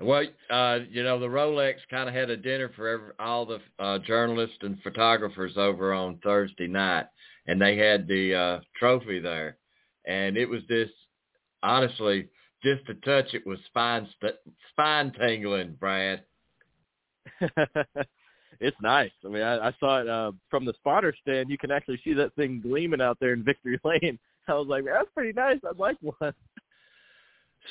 well, 0.00 0.24
uh, 0.50 0.78
you 0.88 1.02
know 1.02 1.18
the 1.18 1.26
Rolex 1.26 1.74
kind 1.90 2.08
of 2.08 2.14
had 2.14 2.30
a 2.30 2.36
dinner 2.36 2.70
for 2.74 2.88
every, 2.88 3.12
all 3.18 3.46
the 3.46 3.60
uh, 3.78 3.98
journalists 3.98 4.58
and 4.62 4.80
photographers 4.82 5.52
over 5.56 5.92
on 5.92 6.18
Thursday 6.22 6.66
night, 6.66 7.06
and 7.46 7.60
they 7.60 7.76
had 7.76 8.06
the 8.06 8.34
uh, 8.34 8.60
trophy 8.78 9.20
there, 9.20 9.56
and 10.06 10.36
it 10.36 10.46
was 10.46 10.62
this 10.68 10.88
honestly 11.62 12.28
just 12.62 12.84
to 12.86 12.94
touch 12.94 13.34
it 13.34 13.46
was 13.46 13.58
spine 13.66 14.08
st- 14.16 14.36
spine 14.70 15.12
tingling, 15.18 15.76
Brad. 15.78 16.22
it's 18.60 18.76
nice. 18.82 19.10
I 19.24 19.28
mean, 19.28 19.42
I, 19.42 19.68
I 19.68 19.74
saw 19.80 20.00
it 20.00 20.08
uh, 20.08 20.32
from 20.50 20.64
the 20.64 20.74
spotter 20.74 21.14
stand. 21.22 21.50
You 21.50 21.58
can 21.58 21.70
actually 21.70 22.00
see 22.04 22.14
that 22.14 22.34
thing 22.34 22.60
gleaming 22.60 23.00
out 23.00 23.18
there 23.20 23.32
in 23.32 23.44
Victory 23.44 23.78
Lane. 23.84 24.18
I 24.48 24.54
was 24.54 24.66
like, 24.68 24.84
that's 24.84 25.08
pretty 25.14 25.32
nice. 25.32 25.58
I'd 25.68 25.78
like 25.78 25.96
one. 26.00 26.34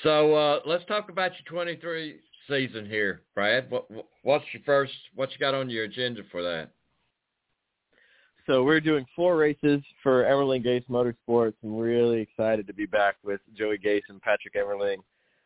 So 0.04 0.34
uh, 0.34 0.60
let's 0.66 0.86
talk 0.86 1.10
about 1.10 1.32
your 1.32 1.64
23 1.64 2.20
season 2.48 2.86
here, 2.86 3.22
Brad. 3.36 3.70
What, 3.70 3.90
what's 4.24 4.46
your 4.54 4.64
first? 4.66 4.94
What 5.16 5.32
you 5.32 5.38
got 5.38 5.54
on 5.54 5.70
your 5.70 5.86
agenda 5.86 6.22
for 6.32 6.42
that? 6.42 6.72
So 8.50 8.64
we're 8.64 8.82
doing 8.82 9.06
four 9.16 9.38
races 9.38 9.82
for 10.02 10.24
Emerling 10.24 10.66
Gase 10.66 10.88
Motorsports, 10.88 11.54
we're 11.62 11.86
really 11.86 12.22
excited 12.22 12.66
to 12.66 12.74
be 12.74 12.88
back 12.88 13.16
with 13.24 13.42
Joey 13.56 13.78
Gase 13.78 14.02
and 14.10 14.20
Patrick 14.22 14.56
Emerling. 14.56 14.98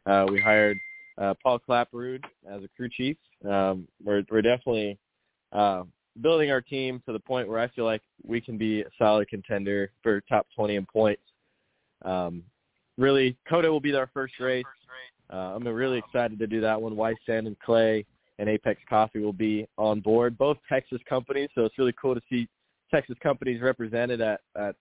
Uh, 0.06 0.26
we 0.32 0.40
hired 0.40 0.78
uh, 1.18 1.34
Paul 1.44 1.60
Clapperud 1.60 2.24
as 2.50 2.64
a 2.64 2.68
crew 2.78 2.88
chief. 2.90 3.18
Um, 3.46 3.90
we're, 4.02 4.24
we're 4.32 4.42
definitely 4.42 4.98
uh, 5.52 5.84
building 6.22 6.52
our 6.52 6.62
team 6.62 7.02
to 7.06 7.12
the 7.12 7.20
point 7.20 7.50
where 7.50 7.60
I 7.60 7.68
feel 7.70 7.84
like 7.84 8.02
we 8.24 8.40
can 8.40 8.58
be 8.58 8.82
a 8.82 8.90
solid 8.98 9.28
contender 9.28 9.92
for 10.02 10.22
top 10.22 10.48
20 10.56 10.76
in 10.76 10.86
points. 10.86 11.24
Um, 12.06 12.44
really, 12.98 13.38
COTA 13.50 13.72
will 13.72 13.80
be 13.80 13.92
their 13.92 14.10
first 14.14 14.40
race. 14.40 14.66
uh, 15.32 15.56
I'm 15.56 15.68
really 15.68 15.98
excited 15.98 16.38
to 16.40 16.48
do 16.48 16.62
that 16.62 16.80
one. 16.80 16.96
White 16.96 17.18
Sand 17.26 17.48
and 17.48 17.58
Clay 17.60 18.06
and 18.40 18.50
Apex 18.50 18.82
Coffee 18.90 19.20
will 19.20 19.34
be 19.34 19.68
on 19.78 20.00
board, 20.00 20.38
both 20.38 20.58
Texas 20.70 21.00
companies. 21.08 21.50
So 21.56 21.66
it's 21.66 21.78
really 21.78 21.94
cool 22.00 22.16
to 22.16 22.22
see 22.30 22.48
Texas 22.92 23.16
companies 23.22 23.62
represented 23.62 24.22
at, 24.22 24.42
at 24.56 24.76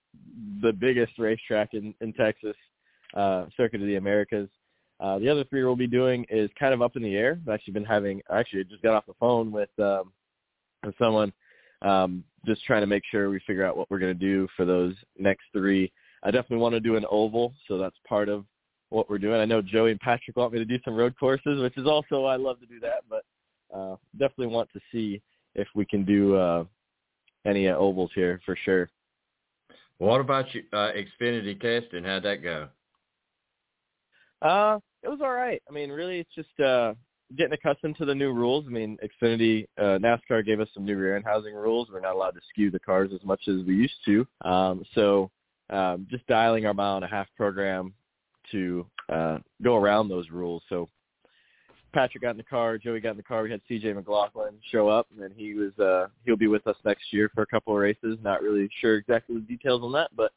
the 0.61 0.73
biggest 0.73 1.19
racetrack 1.19 1.75
in, 1.75 1.95
in 2.01 2.13
Texas, 2.13 2.57
uh, 3.15 3.47
Circuit 3.57 3.81
of 3.81 3.87
the 3.87 3.97
Americas. 3.97 4.49
Uh, 5.01 5.19
the 5.19 5.29
other 5.29 5.45
three 5.45 5.65
we'll 5.65 5.75
be 5.75 5.87
doing 5.87 6.25
is 6.29 6.51
kind 6.59 6.75
of 6.75 6.83
up 6.83 6.97
in 6.97 7.03
the 7.03 7.17
air. 7.17 7.41
I've 7.47 7.55
actually 7.55 7.73
been 7.73 7.85
having, 7.85 8.21
actually 8.31 8.65
just 8.65 8.83
got 8.83 8.95
off 8.95 9.07
the 9.07 9.15
phone 9.19 9.51
with, 9.51 9.71
um, 9.79 10.13
with 10.85 10.95
someone 10.99 11.33
um, 11.83 12.23
just 12.47 12.65
trying 12.65 12.83
to 12.83 12.87
make 12.87 13.03
sure 13.11 13.31
we 13.31 13.41
figure 13.47 13.65
out 13.65 13.77
what 13.77 13.91
we're 13.91 13.99
going 13.99 14.17
to 14.17 14.19
do 14.19 14.47
for 14.57 14.65
those 14.65 14.95
next 15.19 15.45
three. 15.53 15.91
I 16.23 16.31
definitely 16.31 16.59
want 16.59 16.75
to 16.75 16.81
do 16.81 16.97
an 16.97 17.05
oval, 17.11 17.55
so 17.67 17.79
that's 17.79 17.97
part 18.09 18.29
of 18.29 18.45
what 18.91 19.09
we're 19.09 19.19
doing. 19.19 19.41
I 19.41 19.45
know 19.45 19.63
Joey 19.63 19.91
and 19.91 20.01
Patrick 20.01 20.37
want 20.37 20.53
me 20.53 20.59
to 20.59 20.65
do 20.65 20.79
some 20.85 20.95
road 20.95 21.15
courses, 21.19 21.61
which 21.61 21.77
is 21.77 21.87
also 21.87 22.25
I 22.25 22.37
love 22.37 22.61
to 22.61 22.67
do 22.67 22.79
that, 22.81 23.05
but 23.09 23.25
uh, 23.75 23.97
definitely 24.13 24.49
want 24.49 24.69
to 24.73 24.81
see 24.93 25.21
if 25.55 25.67
we 25.75 25.85
can 25.85 26.05
do 26.05 26.37
uh, 26.37 26.65
any 27.47 27.69
uh, 27.69 27.77
ovals 27.77 28.11
here 28.15 28.41
for 28.45 28.57
sure. 28.65 28.89
What 29.99 30.21
about 30.21 30.55
you, 30.55 30.63
uh, 30.73 30.91
Xfinity 30.93 31.61
testing? 31.61 32.05
How'd 32.05 32.25
that 32.25 32.43
go? 32.43 32.69
Uh, 34.41 34.79
it 35.03 35.09
was 35.09 35.21
all 35.23 35.33
right. 35.33 35.63
I 35.69 35.73
mean, 35.73 35.91
really, 35.91 36.19
it's 36.19 36.35
just 36.35 36.61
uh, 36.61 36.95
getting 37.37 37.53
accustomed 37.53 37.97
to 37.99 38.05
the 38.05 38.15
new 38.15 38.33
rules. 38.33 38.65
I 38.67 38.71
mean, 38.71 38.99
Xfinity, 39.03 39.67
uh, 39.79 39.99
NASCAR 39.99 40.45
gave 40.45 40.61
us 40.61 40.69
some 40.75 40.85
new 40.85 40.97
rear 40.97 41.17
end 41.17 41.25
housing 41.25 41.55
rules. 41.55 41.89
We're 41.93 42.01
not 42.01 42.15
allowed 42.15 42.33
to 42.33 42.41
skew 42.51 42.71
the 42.71 42.81
cars 42.81 43.11
as 43.15 43.25
much 43.25 43.43
as 43.49 43.65
we 43.67 43.75
used 43.75 43.95
to. 44.07 44.27
Um, 44.45 44.85
so 44.95 45.31
um, 45.73 46.07
just 46.11 46.27
dialing 46.27 46.67
our 46.67 46.75
mile 46.75 46.97
and 46.97 47.05
a 47.05 47.09
half 47.09 47.27
program 47.37 47.93
to 48.51 48.87
uh, 49.09 49.39
go 49.63 49.77
around 49.77 50.09
those 50.09 50.31
rules. 50.31 50.63
So 50.69 50.89
Patrick 51.93 52.23
got 52.23 52.31
in 52.31 52.37
the 52.37 52.43
car, 52.43 52.79
Joey 52.79 53.01
got 53.01 53.13
in 53.13 53.17
the 53.17 53.23
car. 53.23 53.43
We 53.43 53.51
had 53.51 53.61
CJ 53.71 53.95
McLaughlin 53.95 54.55
show 54.71 54.89
up, 54.89 55.07
and 55.21 55.33
he 55.37 55.55
was 55.55 55.77
uh, 55.79 56.09
he'll 56.25 56.37
be 56.37 56.47
with 56.47 56.67
us 56.67 56.77
next 56.85 57.13
year 57.13 57.31
for 57.35 57.43
a 57.43 57.47
couple 57.47 57.75
of 57.75 57.81
races. 57.81 58.19
Not 58.23 58.43
really 58.43 58.69
sure 58.81 58.97
exactly 58.97 59.37
the 59.37 59.43
details 59.43 59.83
on 59.83 59.93
that, 59.93 60.11
but 60.15 60.33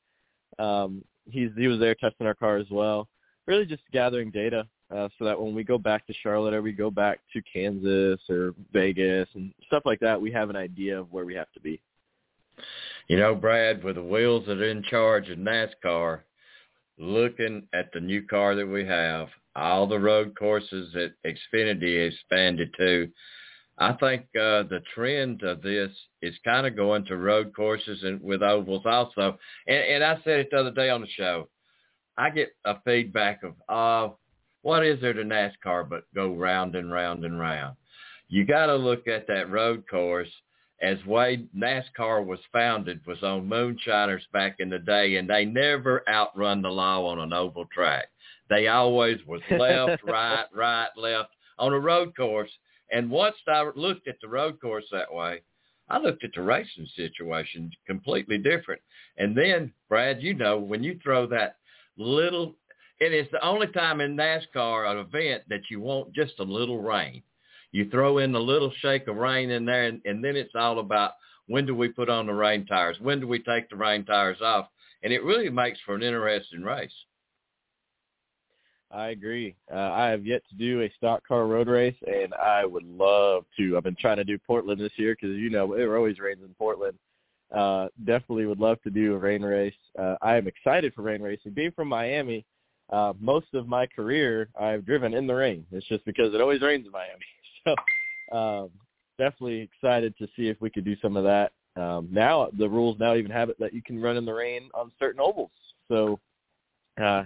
um, 0.63 1.03
he's 1.29 1.49
he 1.57 1.67
was 1.67 1.79
there 1.79 1.95
testing 1.95 2.27
our 2.27 2.33
car 2.33 2.57
as 2.57 2.69
well. 2.69 3.07
Really 3.45 3.65
just 3.65 3.83
gathering 3.91 4.31
data 4.31 4.67
uh, 4.93 5.09
so 5.17 5.25
that 5.25 5.39
when 5.39 5.53
we 5.53 5.63
go 5.63 5.77
back 5.77 6.05
to 6.07 6.13
Charlotte 6.21 6.53
or 6.53 6.61
we 6.61 6.71
go 6.71 6.89
back 6.89 7.19
to 7.33 7.41
Kansas 7.41 8.19
or 8.29 8.53
Vegas 8.73 9.27
and 9.35 9.53
stuff 9.67 9.83
like 9.85 9.99
that, 9.99 10.19
we 10.19 10.31
have 10.31 10.49
an 10.49 10.55
idea 10.55 10.99
of 10.99 11.11
where 11.11 11.25
we 11.25 11.35
have 11.35 11.51
to 11.53 11.59
be. 11.59 11.79
You 13.07 13.17
know, 13.17 13.35
Brad, 13.35 13.83
with 13.83 13.95
the 13.95 14.03
wheels 14.03 14.45
that 14.47 14.57
are 14.57 14.69
in 14.69 14.83
charge 14.83 15.29
of 15.29 15.37
NASCAR, 15.37 16.21
looking 16.97 17.67
at 17.73 17.91
the 17.93 17.99
new 17.99 18.23
car 18.23 18.55
that 18.55 18.67
we 18.67 18.85
have, 18.85 19.27
all 19.55 19.87
the 19.87 19.99
road 19.99 20.35
courses 20.37 20.91
that 20.93 21.13
Xfinity 21.25 22.07
expanded 22.07 22.73
to, 22.77 23.09
I 23.77 23.93
think 23.93 24.21
uh, 24.35 24.63
the 24.63 24.81
trend 24.93 25.43
of 25.43 25.61
this 25.61 25.91
is 26.21 26.33
kind 26.45 26.65
of 26.65 26.75
going 26.75 27.05
to 27.05 27.17
road 27.17 27.53
courses 27.53 28.03
and 28.03 28.21
with 28.21 28.41
ovals 28.41 28.83
also. 28.85 29.37
And, 29.67 29.77
and 29.77 30.03
I 30.03 30.15
said 30.23 30.39
it 30.39 30.47
the 30.51 30.59
other 30.59 30.71
day 30.71 30.89
on 30.89 31.01
the 31.01 31.07
show. 31.07 31.49
I 32.17 32.29
get 32.29 32.55
a 32.63 32.75
feedback 32.85 33.43
of, 33.43 33.53
oh, 33.67 34.17
what 34.61 34.85
is 34.85 34.99
there 35.01 35.13
to 35.13 35.23
NASCAR 35.23 35.89
but 35.89 36.05
go 36.15 36.33
round 36.33 36.75
and 36.75 36.91
round 36.91 37.25
and 37.25 37.39
round? 37.39 37.75
You 38.29 38.45
got 38.45 38.67
to 38.67 38.75
look 38.75 39.07
at 39.07 39.27
that 39.27 39.51
road 39.51 39.83
course 39.89 40.31
as 40.81 41.03
way 41.05 41.45
NASCAR 41.55 42.25
was 42.25 42.39
founded 42.51 42.99
was 43.05 43.21
on 43.23 43.47
moonshiners 43.47 44.23
back 44.33 44.57
in 44.59 44.69
the 44.69 44.79
day, 44.79 45.15
and 45.15 45.29
they 45.29 45.45
never 45.45 46.03
outrun 46.09 46.61
the 46.61 46.69
law 46.69 47.05
on 47.07 47.19
an 47.19 47.33
oval 47.33 47.65
track. 47.73 48.07
They 48.49 48.67
always 48.67 49.17
was 49.25 49.41
left, 49.51 50.03
right, 50.03 50.45
right, 50.53 50.89
left 50.97 51.31
on 51.57 51.73
a 51.73 51.79
road 51.79 52.15
course. 52.15 52.51
And 52.91 53.09
once 53.09 53.35
I 53.47 53.69
looked 53.75 54.07
at 54.07 54.17
the 54.21 54.27
road 54.27 54.59
course 54.59 54.85
that 54.91 55.11
way, 55.11 55.41
I 55.89 55.99
looked 55.99 56.23
at 56.23 56.31
the 56.35 56.41
racing 56.41 56.87
situation 56.95 57.71
completely 57.85 58.37
different. 58.37 58.81
And 59.17 59.37
then, 59.37 59.71
Brad, 59.87 60.21
you 60.21 60.33
know, 60.33 60.57
when 60.57 60.83
you 60.83 60.99
throw 61.01 61.27
that 61.27 61.57
little, 61.97 62.55
it 62.99 63.13
is 63.13 63.27
the 63.31 63.45
only 63.45 63.67
time 63.67 64.01
in 64.01 64.15
NASCAR 64.15 64.89
an 64.89 64.97
event 64.97 65.43
that 65.49 65.69
you 65.69 65.79
want 65.79 66.13
just 66.13 66.39
a 66.39 66.43
little 66.43 66.81
rain. 66.81 67.21
You 67.75 67.89
throw 67.89 68.19
in 68.19 68.33
a 68.33 68.39
little 68.39 68.71
shake 68.79 69.09
of 69.09 69.17
rain 69.17 69.49
in 69.49 69.65
there, 69.65 69.87
and, 69.87 69.99
and 70.05 70.23
then 70.23 70.37
it's 70.37 70.55
all 70.55 70.79
about 70.79 71.15
when 71.47 71.65
do 71.65 71.75
we 71.75 71.89
put 71.89 72.07
on 72.07 72.25
the 72.25 72.33
rain 72.33 72.65
tires? 72.65 72.95
When 73.01 73.19
do 73.19 73.27
we 73.27 73.39
take 73.39 73.69
the 73.69 73.75
rain 73.75 74.05
tires 74.05 74.37
off? 74.41 74.69
And 75.03 75.11
it 75.11 75.21
really 75.25 75.49
makes 75.49 75.77
for 75.85 75.93
an 75.93 76.01
interesting 76.01 76.61
race. 76.61 76.93
I 78.91 79.07
agree. 79.07 79.57
Uh, 79.69 79.91
I 79.91 80.07
have 80.07 80.25
yet 80.25 80.41
to 80.47 80.55
do 80.55 80.83
a 80.83 80.93
stock 80.95 81.27
car 81.27 81.47
road 81.47 81.67
race, 81.67 81.97
and 82.07 82.33
I 82.35 82.65
would 82.65 82.85
love 82.85 83.43
to. 83.57 83.75
I've 83.75 83.83
been 83.83 83.97
trying 83.99 84.17
to 84.17 84.23
do 84.23 84.39
Portland 84.47 84.79
this 84.79 84.93
year 84.95 85.13
because 85.13 85.35
you 85.35 85.49
know 85.49 85.73
it 85.73 85.85
always 85.85 86.17
rains 86.17 86.43
in 86.45 86.55
Portland. 86.57 86.97
Uh, 87.53 87.89
definitely 88.05 88.45
would 88.45 88.61
love 88.61 88.81
to 88.83 88.89
do 88.89 89.15
a 89.15 89.17
rain 89.17 89.41
race. 89.41 89.73
Uh, 89.99 90.15
I 90.21 90.37
am 90.37 90.47
excited 90.47 90.93
for 90.93 91.01
rain 91.01 91.21
racing. 91.21 91.51
Being 91.51 91.71
from 91.71 91.89
Miami, 91.89 92.45
uh, 92.89 93.11
most 93.19 93.47
of 93.53 93.67
my 93.67 93.85
career 93.85 94.47
I've 94.57 94.85
driven 94.85 95.13
in 95.13 95.27
the 95.27 95.35
rain. 95.35 95.65
It's 95.73 95.85
just 95.87 96.05
because 96.05 96.33
it 96.33 96.39
always 96.39 96.61
rains 96.61 96.85
in 96.85 96.93
Miami. 96.93 97.25
so 98.31 98.37
um, 98.37 98.69
definitely 99.17 99.61
excited 99.61 100.15
to 100.17 100.27
see 100.35 100.47
if 100.47 100.57
we 100.61 100.69
could 100.69 100.85
do 100.85 100.95
some 101.01 101.17
of 101.17 101.23
that. 101.23 101.51
Um, 101.75 102.07
now 102.11 102.49
the 102.57 102.69
rules 102.69 102.97
now 102.99 103.15
even 103.15 103.31
have 103.31 103.49
it 103.49 103.59
that 103.59 103.73
you 103.73 103.81
can 103.81 104.01
run 104.01 104.17
in 104.17 104.25
the 104.25 104.33
rain 104.33 104.69
on 104.73 104.91
certain 104.99 105.19
ovals. 105.19 105.51
So 105.89 106.19
uh, 107.01 107.23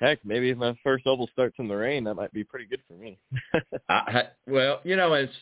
heck, 0.00 0.24
maybe 0.24 0.50
if 0.50 0.58
my 0.58 0.76
first 0.84 1.06
oval 1.06 1.28
starts 1.32 1.56
in 1.58 1.68
the 1.68 1.74
rain, 1.74 2.04
that 2.04 2.14
might 2.14 2.32
be 2.32 2.44
pretty 2.44 2.66
good 2.66 2.82
for 2.86 2.94
me. 2.94 3.18
I, 3.88 4.28
well, 4.46 4.80
you 4.84 4.96
know, 4.96 5.14
it's 5.14 5.32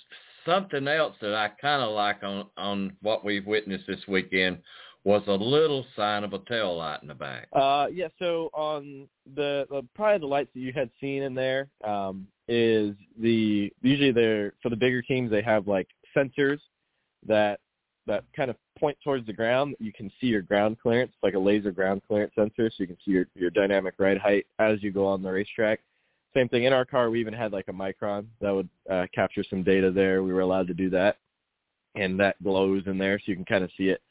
something 0.46 0.88
else 0.88 1.16
that 1.20 1.34
I 1.34 1.48
kind 1.60 1.82
of 1.82 1.92
like 1.92 2.22
on 2.22 2.46
on 2.56 2.96
what 3.02 3.24
we've 3.24 3.46
witnessed 3.46 3.86
this 3.86 4.06
weekend 4.08 4.58
was 5.06 5.22
a 5.28 5.32
little 5.32 5.86
sign 5.94 6.24
of 6.24 6.32
a 6.32 6.40
tail 6.40 6.76
light 6.78 7.00
in 7.00 7.06
the 7.06 7.14
back. 7.14 7.46
Uh, 7.52 7.86
yeah. 7.92 8.08
So 8.18 8.50
on 8.52 9.06
the, 9.36 9.64
the 9.70 9.86
probably 9.94 10.18
the 10.18 10.26
lights 10.26 10.50
that 10.52 10.58
you 10.58 10.72
had 10.74 10.90
seen 11.00 11.22
in 11.22 11.32
there 11.32 11.68
um, 11.84 12.26
is 12.48 12.96
the 13.16 13.72
usually 13.82 14.10
they're 14.10 14.52
for 14.60 14.68
the 14.68 14.76
bigger 14.76 15.02
teams 15.02 15.30
they 15.30 15.42
have 15.42 15.68
like 15.68 15.86
sensors 16.14 16.58
that 17.28 17.60
that 18.08 18.24
kind 18.34 18.50
of 18.50 18.56
point 18.80 18.98
towards 19.04 19.24
the 19.26 19.32
ground. 19.32 19.76
You 19.78 19.92
can 19.92 20.10
see 20.20 20.26
your 20.26 20.42
ground 20.42 20.78
clearance, 20.82 21.12
like 21.22 21.34
a 21.34 21.38
laser 21.38 21.70
ground 21.70 22.02
clearance 22.08 22.32
sensor, 22.34 22.68
so 22.68 22.74
you 22.78 22.88
can 22.88 22.98
see 23.04 23.12
your 23.12 23.26
your 23.36 23.50
dynamic 23.50 23.94
ride 23.98 24.18
height 24.18 24.46
as 24.58 24.82
you 24.82 24.90
go 24.90 25.06
on 25.06 25.22
the 25.22 25.30
racetrack. 25.30 25.78
Same 26.34 26.48
thing 26.48 26.64
in 26.64 26.72
our 26.72 26.84
car. 26.84 27.10
We 27.10 27.20
even 27.20 27.32
had 27.32 27.52
like 27.52 27.68
a 27.68 27.72
micron 27.72 28.26
that 28.40 28.50
would 28.50 28.68
uh, 28.90 29.06
capture 29.14 29.44
some 29.48 29.62
data 29.62 29.92
there. 29.92 30.24
We 30.24 30.32
were 30.32 30.40
allowed 30.40 30.66
to 30.66 30.74
do 30.74 30.90
that, 30.90 31.18
and 31.94 32.18
that 32.18 32.42
glows 32.42 32.82
in 32.86 32.98
there, 32.98 33.20
so 33.20 33.24
you 33.26 33.36
can 33.36 33.44
kind 33.44 33.62
of 33.62 33.70
see 33.78 33.88
it. 33.90 34.02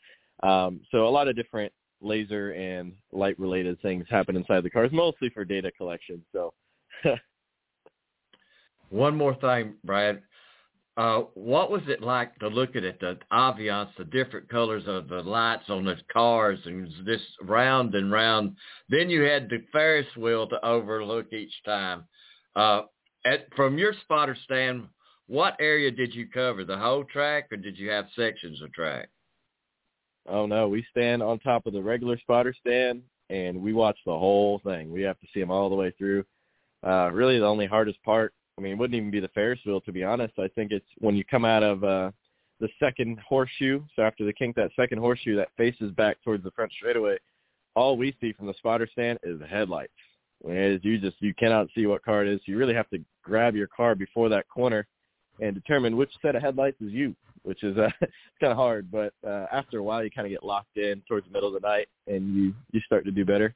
Um, 0.44 0.82
so 0.92 1.08
a 1.08 1.10
lot 1.10 1.28
of 1.28 1.36
different 1.36 1.72
laser 2.02 2.52
and 2.52 2.94
light 3.12 3.38
related 3.40 3.82
things 3.82 4.06
happen 4.10 4.36
inside 4.36 4.64
the 4.64 4.70
cars, 4.70 4.92
mostly 4.92 5.30
for 5.30 5.46
data 5.46 5.72
collection. 5.72 6.24
So. 6.32 6.54
One 8.90 9.16
more 9.16 9.36
thing, 9.36 9.76
Brad. 9.84 10.22
Uh, 10.98 11.24
what 11.34 11.70
was 11.70 11.82
it 11.88 12.02
like 12.02 12.34
to 12.40 12.48
look 12.48 12.76
at 12.78 12.86
it, 12.86 13.00
the 13.02 13.18
ambiance, 13.34 13.90
the 13.98 14.06
different 14.06 14.48
colors 14.48 14.84
of 14.88 15.10
the 15.10 15.22
lights 15.22 15.66
on 15.68 15.84
the 15.84 15.98
cars 16.12 16.60
and 16.64 16.90
this 17.06 17.22
round 17.42 17.94
and 17.96 18.12
round? 18.12 18.56
Then 18.88 19.10
you 19.10 19.24
had 19.24 19.50
the 19.50 19.66
Ferris 19.74 20.08
wheel 20.16 20.48
to 20.48 20.66
overlook 20.66 21.34
each 21.34 21.52
time. 21.66 22.06
Uh, 22.56 22.84
at, 23.26 23.54
from 23.56 23.78
your 23.78 23.94
spotter 24.04 24.38
stand, 24.46 24.88
what 25.28 25.58
area 25.60 25.92
did 25.92 26.16
you 26.16 26.30
cover? 26.30 26.64
The 26.64 26.78
whole 26.78 27.04
track 27.04 27.48
or 27.52 27.58
did 27.58 27.78
you 27.78 27.90
have 27.90 28.06
sections 28.16 28.62
of 28.62 28.72
track? 28.72 29.10
Oh 30.28 30.46
no, 30.46 30.68
we 30.68 30.86
stand 30.92 31.22
on 31.22 31.40
top 31.40 31.66
of 31.66 31.74
the 31.74 31.82
regular 31.82 32.18
spotter 32.20 32.54
stand 32.60 33.02
and 33.30 33.62
we 33.62 33.74
watch 33.74 33.98
the 34.06 34.18
whole 34.18 34.60
thing. 34.64 34.92
We 34.92 35.02
have 35.02 35.20
to 35.20 35.28
see 35.34 35.40
them 35.40 35.52
all 35.52 35.70
the 35.70 35.76
way 35.76 35.92
through. 35.98 36.26
Uh, 36.86 37.10
really 37.12 37.40
the 37.40 37.46
only 37.46 37.66
hardest 37.66 38.02
part 38.04 38.34
I 38.58 38.62
mean, 38.62 38.74
it 38.74 38.78
wouldn't 38.78 38.96
even 38.96 39.12
be 39.12 39.20
the 39.20 39.28
Ferris 39.30 39.60
wheel 39.66 39.82
to 39.82 39.92
be 39.92 40.04
honest. 40.04 40.34
I 40.40 40.48
think 40.50 40.72
it's 40.72 40.86
when 41.00 41.16
you 41.16 41.26
come 41.26 41.46
out 41.46 41.64
of 41.64 41.84
uh 41.84 42.12
the 42.60 42.70
second 42.80 43.20
horseshoe. 43.20 43.82
So 43.96 44.02
after 44.02 44.26
the 44.26 44.34
kink 44.34 44.56
that 44.56 44.72
second 44.76 45.00
horseshoe 45.00 45.36
that 45.36 45.50
faces 45.58 45.92
back 45.92 46.18
towards 46.24 46.44
the 46.44 46.52
front 46.52 46.72
straightaway, 46.72 47.18
all 47.76 47.98
we 47.98 48.16
see 48.22 48.32
from 48.32 48.48
the 48.48 48.54
spotter 48.54 48.88
stand 48.92 49.20
is 49.24 49.40
the 49.40 49.48
headlights. 49.48 49.92
As 50.50 50.80
you 50.84 50.98
just 50.98 51.18
you 51.20 51.34
cannot 51.34 51.68
see 51.76 51.86
what 51.86 52.04
car 52.04 52.24
it 52.24 52.32
is. 52.32 52.40
You 52.46 52.58
really 52.58 52.74
have 52.74 52.90
to 52.92 53.00
grab 53.24 53.56
your 53.56 53.68
car 53.68 53.96
before 53.96 54.30
that 54.30 54.48
corner 54.48 54.88
and 55.42 55.54
determine 55.54 55.98
which 55.98 56.12
set 56.22 56.36
of 56.36 56.42
headlights 56.42 56.82
is 56.82 56.92
you, 56.92 57.16
which 57.44 57.64
is 57.64 57.78
uh, 57.78 57.90
kind 58.40 58.52
of 58.52 58.58
hard. 58.58 58.92
But 58.92 59.14
uh, 59.28 59.46
after 59.52 59.80
a 59.80 59.84
while, 59.84 60.04
you 60.04 60.12
kind 60.12 60.26
of 60.26 60.32
get 60.32 60.44
locked 60.44 60.78
in 60.78 61.02
towards 61.08 61.28
the 61.28 61.34
middle 61.34 61.56
of 61.56 61.62
the 61.62 61.68
night, 61.68 61.88
and 62.08 62.36
you 62.36 62.54
you 62.72 62.82
start 62.82 63.06
to 63.06 63.12
do 63.12 63.26
better 63.26 63.56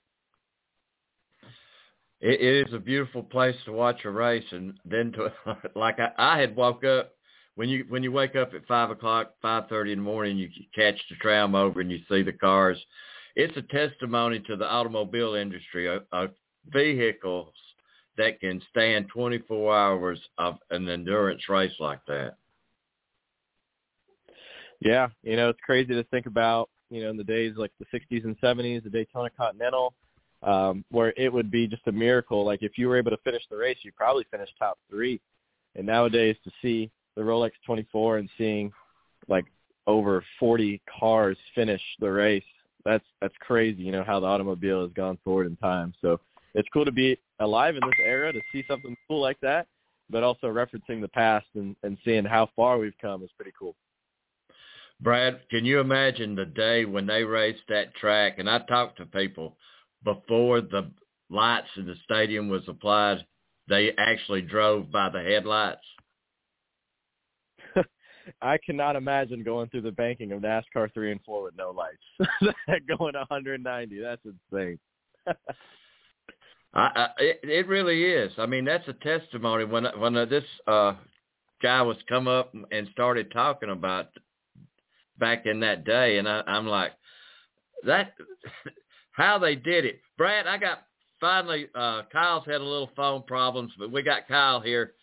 it, 2.22 2.42
it 2.42 2.68
is 2.68 2.74
a 2.74 2.80
beautiful 2.80 3.24
place 3.24 3.56
to 3.66 3.72
watch 3.72 4.04
a 4.06 4.10
race, 4.10 4.46
and 4.52 4.74
then 4.86 5.12
to 5.14 5.32
like 5.76 6.00
I, 6.00 6.12
I 6.18 6.40
had 6.40 6.56
woke 6.56 6.84
up 6.84 7.14
when 7.56 7.70
you 7.70 7.86
when 7.90 8.04
you 8.04 8.12
wake 8.12 8.36
up 8.36 8.54
at 8.54 8.66
five 8.68 8.90
o'clock, 8.90 9.34
five 9.42 9.68
thirty 9.70 9.92
in 9.92 10.00
the 10.00 10.04
morning, 10.04 10.38
you 10.38 10.50
catch 10.76 11.00
the 11.10 11.16
tram 11.22 11.56
over 11.56 11.82
and 11.82 11.92
you 11.92 12.00
see 12.10 12.22
the 12.22 12.34
cars. 12.34 12.78
It's 13.36 13.56
a 13.58 13.62
testimony 13.62 14.40
to 14.48 14.56
the 14.56 14.66
automobile 14.66 15.36
industry. 15.36 15.88
A, 15.88 16.02
a 16.12 16.28
vehicles 16.68 17.54
that 18.18 18.40
can 18.40 18.62
stand 18.70 19.08
24 19.10 19.76
hours 19.76 20.20
of 20.38 20.58
an 20.72 20.90
endurance 20.90 21.48
race 21.50 21.74
like 21.80 22.00
that. 22.08 22.36
Yeah, 24.82 25.08
you 25.24 25.36
know, 25.36 25.50
it's 25.50 25.60
crazy 25.64 25.94
to 25.94 26.04
think 26.06 26.26
about, 26.26 26.70
you 26.90 27.04
know, 27.04 27.10
in 27.10 27.18
the 27.18 27.24
days 27.24 27.54
like 27.58 27.72
the 27.80 27.86
60s 27.98 28.24
and 28.24 28.40
70s, 28.40 28.84
the 28.84 28.90
Daytona 28.90 29.30
Continental, 29.30 29.94
um, 30.42 30.86
where 30.90 31.14
it 31.18 31.32
would 31.32 31.52
be 31.52 31.68
just 31.68 31.88
a 31.88 31.92
miracle. 31.92 32.46
Like 32.46 32.64
if 32.64 32.78
you 32.78 32.88
were 32.88 32.98
able 32.98 33.12
to 33.12 33.18
finish 33.18 33.44
the 33.50 33.58
race, 33.58 33.78
you'd 33.82 33.96
probably 33.96 34.26
finish 34.32 34.50
top 34.58 34.78
three. 34.90 35.20
And 35.76 35.86
nowadays 35.86 36.38
to 36.46 36.52
see 36.62 36.90
the 37.16 37.22
Rolex 37.22 37.52
24 37.66 38.18
and 38.18 38.30
seeing 38.38 38.72
like 39.28 39.46
over 39.86 40.24
40 40.40 40.82
cars 41.00 41.38
finish 41.56 41.82
the 42.00 42.10
race, 42.10 42.44
that's 42.86 43.04
that's 43.22 43.34
crazy. 43.40 43.84
You 43.84 43.92
know 43.92 44.04
how 44.04 44.20
the 44.20 44.28
automobile 44.28 44.84
has 44.84 44.92
gone 44.94 45.18
forward 45.24 45.48
in 45.48 45.56
time. 45.58 45.94
So 46.02 46.20
it's 46.56 46.70
cool 46.74 46.86
to 46.86 46.92
be 46.92 47.18
alive 47.40 47.76
in 47.76 47.82
this 47.86 48.00
era 48.04 48.34
to 48.34 48.42
see 48.52 48.64
something 48.68 48.96
cool 49.08 49.22
like 49.22 49.40
that, 49.42 49.68
but 50.10 50.24
also 50.24 50.48
referencing 50.48 51.02
the 51.02 51.08
past 51.08 51.46
and, 51.56 51.76
and 51.84 51.98
seeing 52.04 52.26
how 52.26 52.50
far 52.56 52.78
we've 52.78 52.98
come 53.02 53.24
is 53.24 53.30
pretty 53.38 53.54
cool. 53.58 53.76
Brad, 55.02 55.40
can 55.50 55.64
you 55.64 55.80
imagine 55.80 56.36
the 56.36 56.46
day 56.46 56.84
when 56.86 57.06
they 57.06 57.24
raced 57.24 57.64
that 57.70 57.96
track? 57.96 58.38
And 58.38 58.50
I 58.50 58.60
talked 58.60 58.98
to 58.98 59.06
people 59.06 59.56
before 60.04 60.60
the 60.62 60.92
lights 61.30 61.70
in 61.78 61.86
the 61.86 61.96
stadium 62.04 62.50
was 62.50 62.64
applied. 62.68 63.26
They 63.70 63.94
actually 63.98 64.42
drove 64.42 64.92
by 64.92 65.10
the 65.10 65.22
headlights. 65.22 65.86
I 68.42 68.58
cannot 68.66 68.96
imagine 68.98 69.44
going 69.44 69.70
through 69.70 69.84
the 69.84 69.92
banking 69.92 70.34
of 70.34 70.42
NASCAR 70.42 70.94
three 70.94 71.12
and 71.12 71.22
four 71.26 71.44
with 71.44 71.56
no 71.56 71.72
lights. 71.72 71.98
going 72.88 73.14
190, 73.16 74.02
that's 74.02 74.22
insane. 74.26 74.80
I, 76.74 76.80
I, 76.80 77.08
it, 77.18 77.40
it 77.44 77.68
really 77.68 78.04
is. 78.04 78.32
I 78.38 78.46
mean, 78.46 78.66
that's 78.66 78.88
a 78.88 78.94
testimony. 78.94 79.66
When 79.66 79.86
when 79.98 80.16
uh, 80.16 80.26
this 80.26 80.44
uh, 80.68 80.94
guy 81.62 81.82
was 81.82 81.98
come 82.08 82.28
up 82.28 82.54
and 82.72 82.88
started 82.92 83.32
talking 83.32 83.70
about 83.70 84.10
back 85.18 85.46
in 85.46 85.60
that 85.62 85.84
day, 85.84 86.18
and 86.18 86.28
I, 86.28 86.42
I'm 86.46 86.68
like, 86.68 86.92
that 87.86 88.14
how 89.12 89.40
they 89.40 89.56
did 89.56 89.86
it. 89.86 90.00
Brad, 90.18 90.48
I 90.48 90.58
got 90.58 90.84
finally. 91.20 91.68
Uh, 91.74 92.04
Kyle's 92.12 92.46
had 92.46 92.62
a 92.62 92.64
little 92.64 92.92
phone 92.96 93.24
problems, 93.24 93.72
but 93.78 93.92
we 93.92 94.04
got 94.04 94.28
Kyle 94.28 94.62
here. 94.62 94.94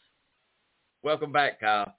Welcome 1.02 1.32
back, 1.32 1.60
Kyle. 1.60 1.94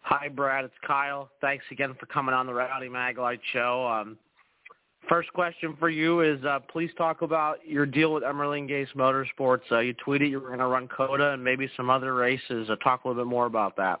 Hi, 0.00 0.28
Brad. 0.28 0.64
It's 0.64 0.74
Kyle. 0.86 1.30
Thanks 1.40 1.64
again 1.70 1.94
for 1.98 2.06
coming 2.06 2.34
on 2.34 2.46
the 2.46 2.54
Rowdy 2.54 2.88
Maglite 2.88 3.40
show. 3.52 3.86
Um, 3.86 4.18
first 5.08 5.32
question 5.32 5.76
for 5.78 5.88
you 5.88 6.20
is 6.20 6.42
uh, 6.44 6.60
please 6.70 6.90
talk 6.96 7.22
about 7.22 7.58
your 7.66 7.86
deal 7.86 8.12
with 8.12 8.22
Emerling 8.22 8.68
Gase 8.68 8.92
Motorsports. 8.94 9.60
Uh, 9.70 9.78
you 9.80 9.94
tweeted 9.94 10.30
you 10.30 10.40
were 10.40 10.48
going 10.48 10.58
to 10.58 10.66
run 10.66 10.88
COTA 10.88 11.32
and 11.32 11.42
maybe 11.42 11.70
some 11.76 11.90
other 11.90 12.14
races. 12.14 12.68
Uh, 12.70 12.76
talk 12.76 13.04
a 13.04 13.08
little 13.08 13.24
bit 13.24 13.28
more 13.28 13.46
about 13.46 13.76
that. 13.76 14.00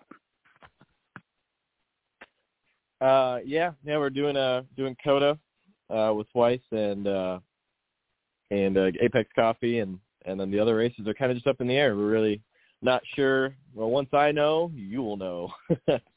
Uh, 3.00 3.40
yeah, 3.44 3.72
yeah, 3.84 3.98
we're 3.98 4.10
doing 4.10 4.36
uh 4.36 4.62
doing 4.76 4.96
COTA 5.04 5.38
uh, 5.90 6.12
with 6.14 6.26
Weiss 6.34 6.60
and 6.72 7.06
uh, 7.06 7.38
and 8.50 8.78
uh, 8.78 8.90
Apex 9.00 9.28
Coffee, 9.34 9.80
and 9.80 9.98
and 10.24 10.40
then 10.40 10.50
the 10.50 10.58
other 10.58 10.76
races 10.76 11.06
are 11.06 11.14
kind 11.14 11.30
of 11.30 11.36
just 11.36 11.46
up 11.46 11.60
in 11.60 11.66
the 11.66 11.76
air. 11.76 11.94
We're 11.96 12.10
really 12.10 12.40
not 12.82 13.02
sure. 13.14 13.54
Well, 13.74 13.90
once 13.90 14.08
I 14.12 14.32
know, 14.32 14.72
you 14.74 15.02
will 15.02 15.16
know. 15.16 15.52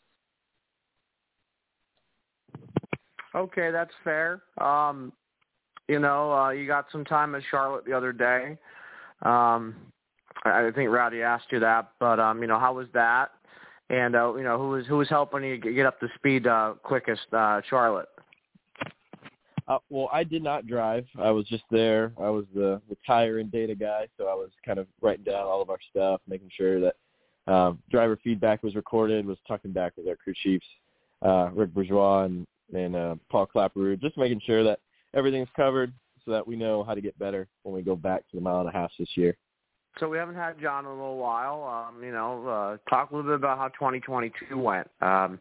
okay, 3.36 3.72
that's 3.72 3.94
fair. 4.04 4.42
Um, 4.60 5.14
you 5.88 6.00
know, 6.00 6.32
uh, 6.32 6.50
you 6.52 6.68
got 6.68 6.86
some 6.92 7.04
time 7.04 7.36
at 7.36 7.42
Charlotte 7.50 7.86
the 7.86 7.94
other 7.94 8.14
day. 8.14 8.58
Um, 9.24 9.76
I 10.46 10.70
think 10.74 10.90
Rowdy 10.90 11.22
asked 11.22 11.48
you 11.52 11.60
that, 11.60 11.92
but 12.00 12.20
um, 12.20 12.42
you 12.42 12.48
know, 12.48 12.60
how 12.60 12.74
was 12.74 12.88
that? 12.94 13.32
And 13.90 14.16
uh, 14.16 14.36
you 14.36 14.44
know, 14.44 14.58
who 14.58 14.70
was 14.70 14.86
who 14.86 14.98
was 14.98 15.10
helping 15.10 15.44
you 15.44 15.58
get 15.58 15.86
up 15.86 16.00
to 16.00 16.08
speed 16.16 16.48
uh, 16.48 16.76
quickest? 16.84 17.34
Uh, 17.34 17.62
Charlotte. 17.70 18.08
Uh, 19.68 19.78
well, 19.90 20.10
I 20.12 20.24
did 20.24 20.42
not 20.44 20.66
drive. 20.66 21.06
I 21.20 21.30
was 21.30 21.46
just 21.46 21.64
there. 21.70 22.12
I 22.20 22.30
was 22.30 22.46
the, 22.56 22.82
the 22.90 22.98
tire 23.06 23.38
and 23.38 23.52
data 23.52 23.76
guy, 23.76 24.08
so 24.18 24.26
I 24.26 24.34
was 24.34 24.50
kind 24.66 24.80
of 24.80 24.88
writing 25.00 25.26
down 25.26 25.46
all 25.46 25.62
of 25.62 25.70
our 25.70 25.78
stuff, 25.92 26.22
making 26.28 26.50
sure 26.58 26.82
that 26.82 26.96
um, 27.52 27.78
driver 27.92 28.18
feedback 28.24 28.64
was 28.64 28.74
recorded, 28.76 29.28
was 29.28 29.38
talking 29.48 29.72
back 29.72 29.94
with 29.96 30.08
our 30.08 30.16
crew 30.16 30.34
chiefs, 30.42 30.66
uh, 31.22 31.50
Rick 31.54 31.76
Bourgeois 31.76 32.24
and, 32.24 32.48
and 32.74 32.96
uh, 32.96 33.16
Paul 33.30 33.48
Clapperud, 33.54 34.02
just 34.02 34.18
making 34.18 34.42
sure 34.46 34.64
that 34.64 34.80
everything's 35.14 35.50
covered 35.56 35.94
so 36.26 36.32
that 36.32 36.46
we 36.46 36.56
know 36.56 36.84
how 36.84 36.94
to 36.94 37.02
get 37.02 37.18
better 37.18 37.48
when 37.64 37.74
we 37.74 37.82
go 37.82 37.96
back 37.96 38.22
to 38.30 38.36
the 38.36 38.42
mile 38.42 38.60
and 38.60 38.70
a 38.70 38.72
half 38.72 38.92
this 39.00 39.10
year. 39.16 39.36
So 40.00 40.08
we 40.08 40.18
haven't 40.18 40.36
had 40.36 40.60
John 40.62 40.86
in 40.86 40.92
a 40.92 40.94
little 40.94 41.18
while. 41.18 41.64
Um, 41.64 42.04
you 42.04 42.12
know, 42.12 42.48
uh, 42.48 42.90
talk 42.90 43.12
a 43.12 43.16
little 43.16 43.30
bit 43.30 43.36
about 43.36 43.58
how 43.58 43.70
2022 43.70 44.58
went. 44.58 44.88
Um, 45.02 45.40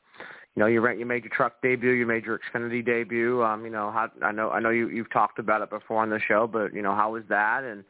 you 0.56 0.60
know, 0.60 0.66
you 0.66 0.88
you 0.88 1.06
made 1.06 1.22
your 1.22 1.32
truck 1.32 1.62
debut, 1.62 1.92
you 1.92 2.06
made 2.06 2.24
your 2.24 2.40
Xfinity 2.40 2.84
debut. 2.84 3.44
Um, 3.44 3.64
you 3.64 3.70
know, 3.70 3.92
how 3.92 4.10
I 4.22 4.32
know 4.32 4.50
I 4.50 4.58
know 4.58 4.70
you 4.70 4.88
you've 4.88 5.12
talked 5.12 5.38
about 5.38 5.62
it 5.62 5.70
before 5.70 6.02
on 6.02 6.10
the 6.10 6.18
show, 6.26 6.48
but 6.48 6.74
you 6.74 6.82
know, 6.82 6.94
how 6.94 7.12
was 7.12 7.22
that? 7.28 7.62
And 7.62 7.84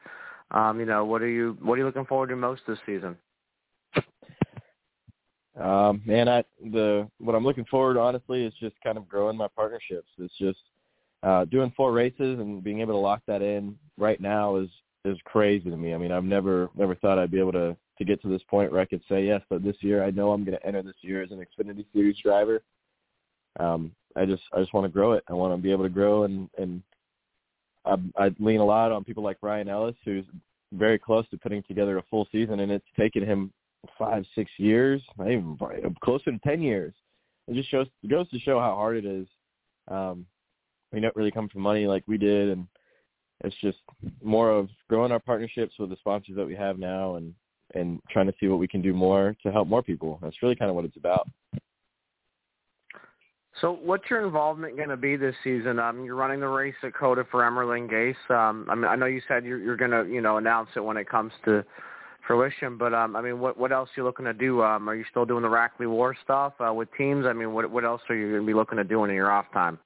um, 0.50 0.78
you 0.78 0.84
know, 0.84 1.04
what 1.04 1.22
are 1.22 1.28
you 1.28 1.56
what 1.62 1.74
are 1.74 1.78
you 1.78 1.86
looking 1.86 2.04
forward 2.04 2.28
to 2.28 2.36
most 2.36 2.62
this 2.66 2.78
season? 2.84 3.16
Um, 5.60 6.02
man, 6.04 6.28
I 6.28 6.44
the 6.72 7.08
what 7.18 7.34
I'm 7.34 7.44
looking 7.44 7.64
forward 7.64 7.96
honestly 7.96 8.44
is 8.44 8.54
just 8.60 8.76
kind 8.82 8.96
of 8.96 9.08
growing 9.08 9.36
my 9.36 9.48
partnerships. 9.48 10.08
It's 10.18 10.36
just 10.38 10.60
uh 11.22 11.44
doing 11.46 11.72
four 11.76 11.92
races 11.92 12.38
and 12.38 12.62
being 12.62 12.80
able 12.80 12.94
to 12.94 12.98
lock 12.98 13.22
that 13.26 13.42
in 13.42 13.76
right 13.96 14.20
now 14.20 14.56
is 14.56 14.68
is 15.04 15.18
crazy 15.24 15.70
to 15.70 15.76
me. 15.76 15.94
I 15.94 15.98
mean, 15.98 16.12
I've 16.12 16.24
never 16.24 16.70
never 16.76 16.94
thought 16.94 17.18
I'd 17.18 17.30
be 17.30 17.40
able 17.40 17.52
to 17.52 17.76
to 17.98 18.04
get 18.04 18.22
to 18.22 18.28
this 18.28 18.42
point 18.48 18.70
where 18.70 18.80
I 18.80 18.84
could 18.84 19.02
say 19.08 19.26
yes, 19.26 19.42
but 19.50 19.64
this 19.64 19.76
year 19.80 20.04
I 20.04 20.10
know 20.10 20.30
I'm 20.30 20.44
going 20.44 20.56
to 20.56 20.66
enter 20.66 20.82
this 20.82 20.94
year 21.02 21.22
as 21.22 21.32
an 21.32 21.44
Xfinity 21.44 21.84
Series 21.92 22.16
driver. 22.22 22.62
Um, 23.58 23.90
I 24.14 24.24
just 24.24 24.42
I 24.52 24.60
just 24.60 24.72
want 24.72 24.84
to 24.84 24.92
grow 24.92 25.12
it. 25.12 25.24
I 25.28 25.32
want 25.32 25.56
to 25.56 25.62
be 25.62 25.72
able 25.72 25.84
to 25.84 25.90
grow 25.90 26.22
and 26.22 26.48
and 26.56 26.82
I, 27.84 27.96
I 28.16 28.30
lean 28.38 28.60
a 28.60 28.64
lot 28.64 28.92
on 28.92 29.02
people 29.02 29.24
like 29.24 29.38
Ryan 29.42 29.68
Ellis, 29.68 29.96
who's 30.04 30.24
very 30.72 30.98
close 30.98 31.28
to 31.30 31.38
putting 31.38 31.62
together 31.64 31.98
a 31.98 32.02
full 32.10 32.28
season, 32.30 32.60
and 32.60 32.70
it's 32.70 32.86
taken 32.96 33.24
him 33.24 33.52
five 33.98 34.24
six 34.34 34.50
years, 34.58 35.02
not 35.18 35.30
even 35.30 35.56
closer 36.02 36.32
to 36.32 36.38
ten 36.44 36.60
years. 36.62 36.94
It 37.46 37.54
just 37.54 37.70
shows 37.70 37.86
it 38.02 38.10
goes 38.10 38.28
to 38.30 38.38
show 38.38 38.58
how 38.58 38.74
hard 38.74 38.96
it 38.96 39.04
is. 39.04 39.26
Um, 39.88 40.26
we 40.92 41.00
don't 41.00 41.16
really 41.16 41.30
come 41.30 41.48
from 41.48 41.62
money 41.62 41.86
like 41.86 42.04
we 42.06 42.18
did, 42.18 42.50
and 42.50 42.66
it's 43.44 43.56
just 43.60 43.78
more 44.22 44.50
of 44.50 44.68
growing 44.88 45.12
our 45.12 45.20
partnerships 45.20 45.74
with 45.78 45.90
the 45.90 45.96
sponsors 45.96 46.36
that 46.36 46.46
we 46.46 46.56
have 46.56 46.78
now 46.78 47.16
and 47.16 47.34
and 47.74 48.00
trying 48.10 48.26
to 48.26 48.34
see 48.40 48.48
what 48.48 48.58
we 48.58 48.68
can 48.68 48.80
do 48.80 48.94
more 48.94 49.36
to 49.42 49.52
help 49.52 49.68
more 49.68 49.82
people. 49.82 50.18
That's 50.22 50.42
really 50.42 50.56
kind 50.56 50.70
of 50.70 50.74
what 50.74 50.84
it's 50.84 50.96
about. 50.96 51.28
So, 53.60 53.78
what's 53.82 54.04
your 54.08 54.24
involvement 54.24 54.76
going 54.76 54.88
to 54.88 54.96
be 54.96 55.16
this 55.16 55.34
season? 55.42 55.78
Um, 55.78 56.04
you're 56.04 56.14
running 56.14 56.40
the 56.40 56.46
race 56.46 56.74
at 56.82 56.94
COTA 56.94 57.26
for 57.30 57.42
Emerling 57.42 57.90
Gase. 57.90 58.30
Um, 58.30 58.66
I 58.70 58.74
mean, 58.74 58.84
I 58.84 58.94
know 58.94 59.06
you 59.06 59.20
said 59.26 59.44
you're, 59.44 59.58
you're 59.58 59.76
going 59.76 59.90
to, 59.90 60.04
you 60.10 60.20
know, 60.20 60.36
announce 60.36 60.68
it 60.76 60.80
when 60.80 60.96
it 60.96 61.08
comes 61.08 61.32
to 61.44 61.64
fruition. 62.28 62.78
But 62.78 62.94
um, 62.94 63.16
I 63.16 63.22
mean, 63.22 63.40
what 63.40 63.58
what 63.58 63.72
else 63.72 63.88
are 63.88 64.00
you 64.00 64.04
looking 64.04 64.26
to 64.26 64.32
do? 64.32 64.62
Um, 64.62 64.88
are 64.88 64.94
you 64.94 65.04
still 65.10 65.24
doing 65.24 65.42
the 65.42 65.48
Rackley 65.48 65.88
War 65.88 66.14
stuff 66.22 66.52
uh, 66.60 66.72
with 66.72 66.88
teams? 66.96 67.26
I 67.26 67.32
mean, 67.32 67.52
what 67.52 67.68
what 67.68 67.84
else 67.84 68.02
are 68.08 68.14
you 68.14 68.28
going 68.30 68.42
to 68.42 68.46
be 68.46 68.54
looking 68.54 68.78
to 68.78 68.84
do 68.84 69.02
in 69.04 69.12
your 69.12 69.32
off 69.32 69.46
time? 69.52 69.80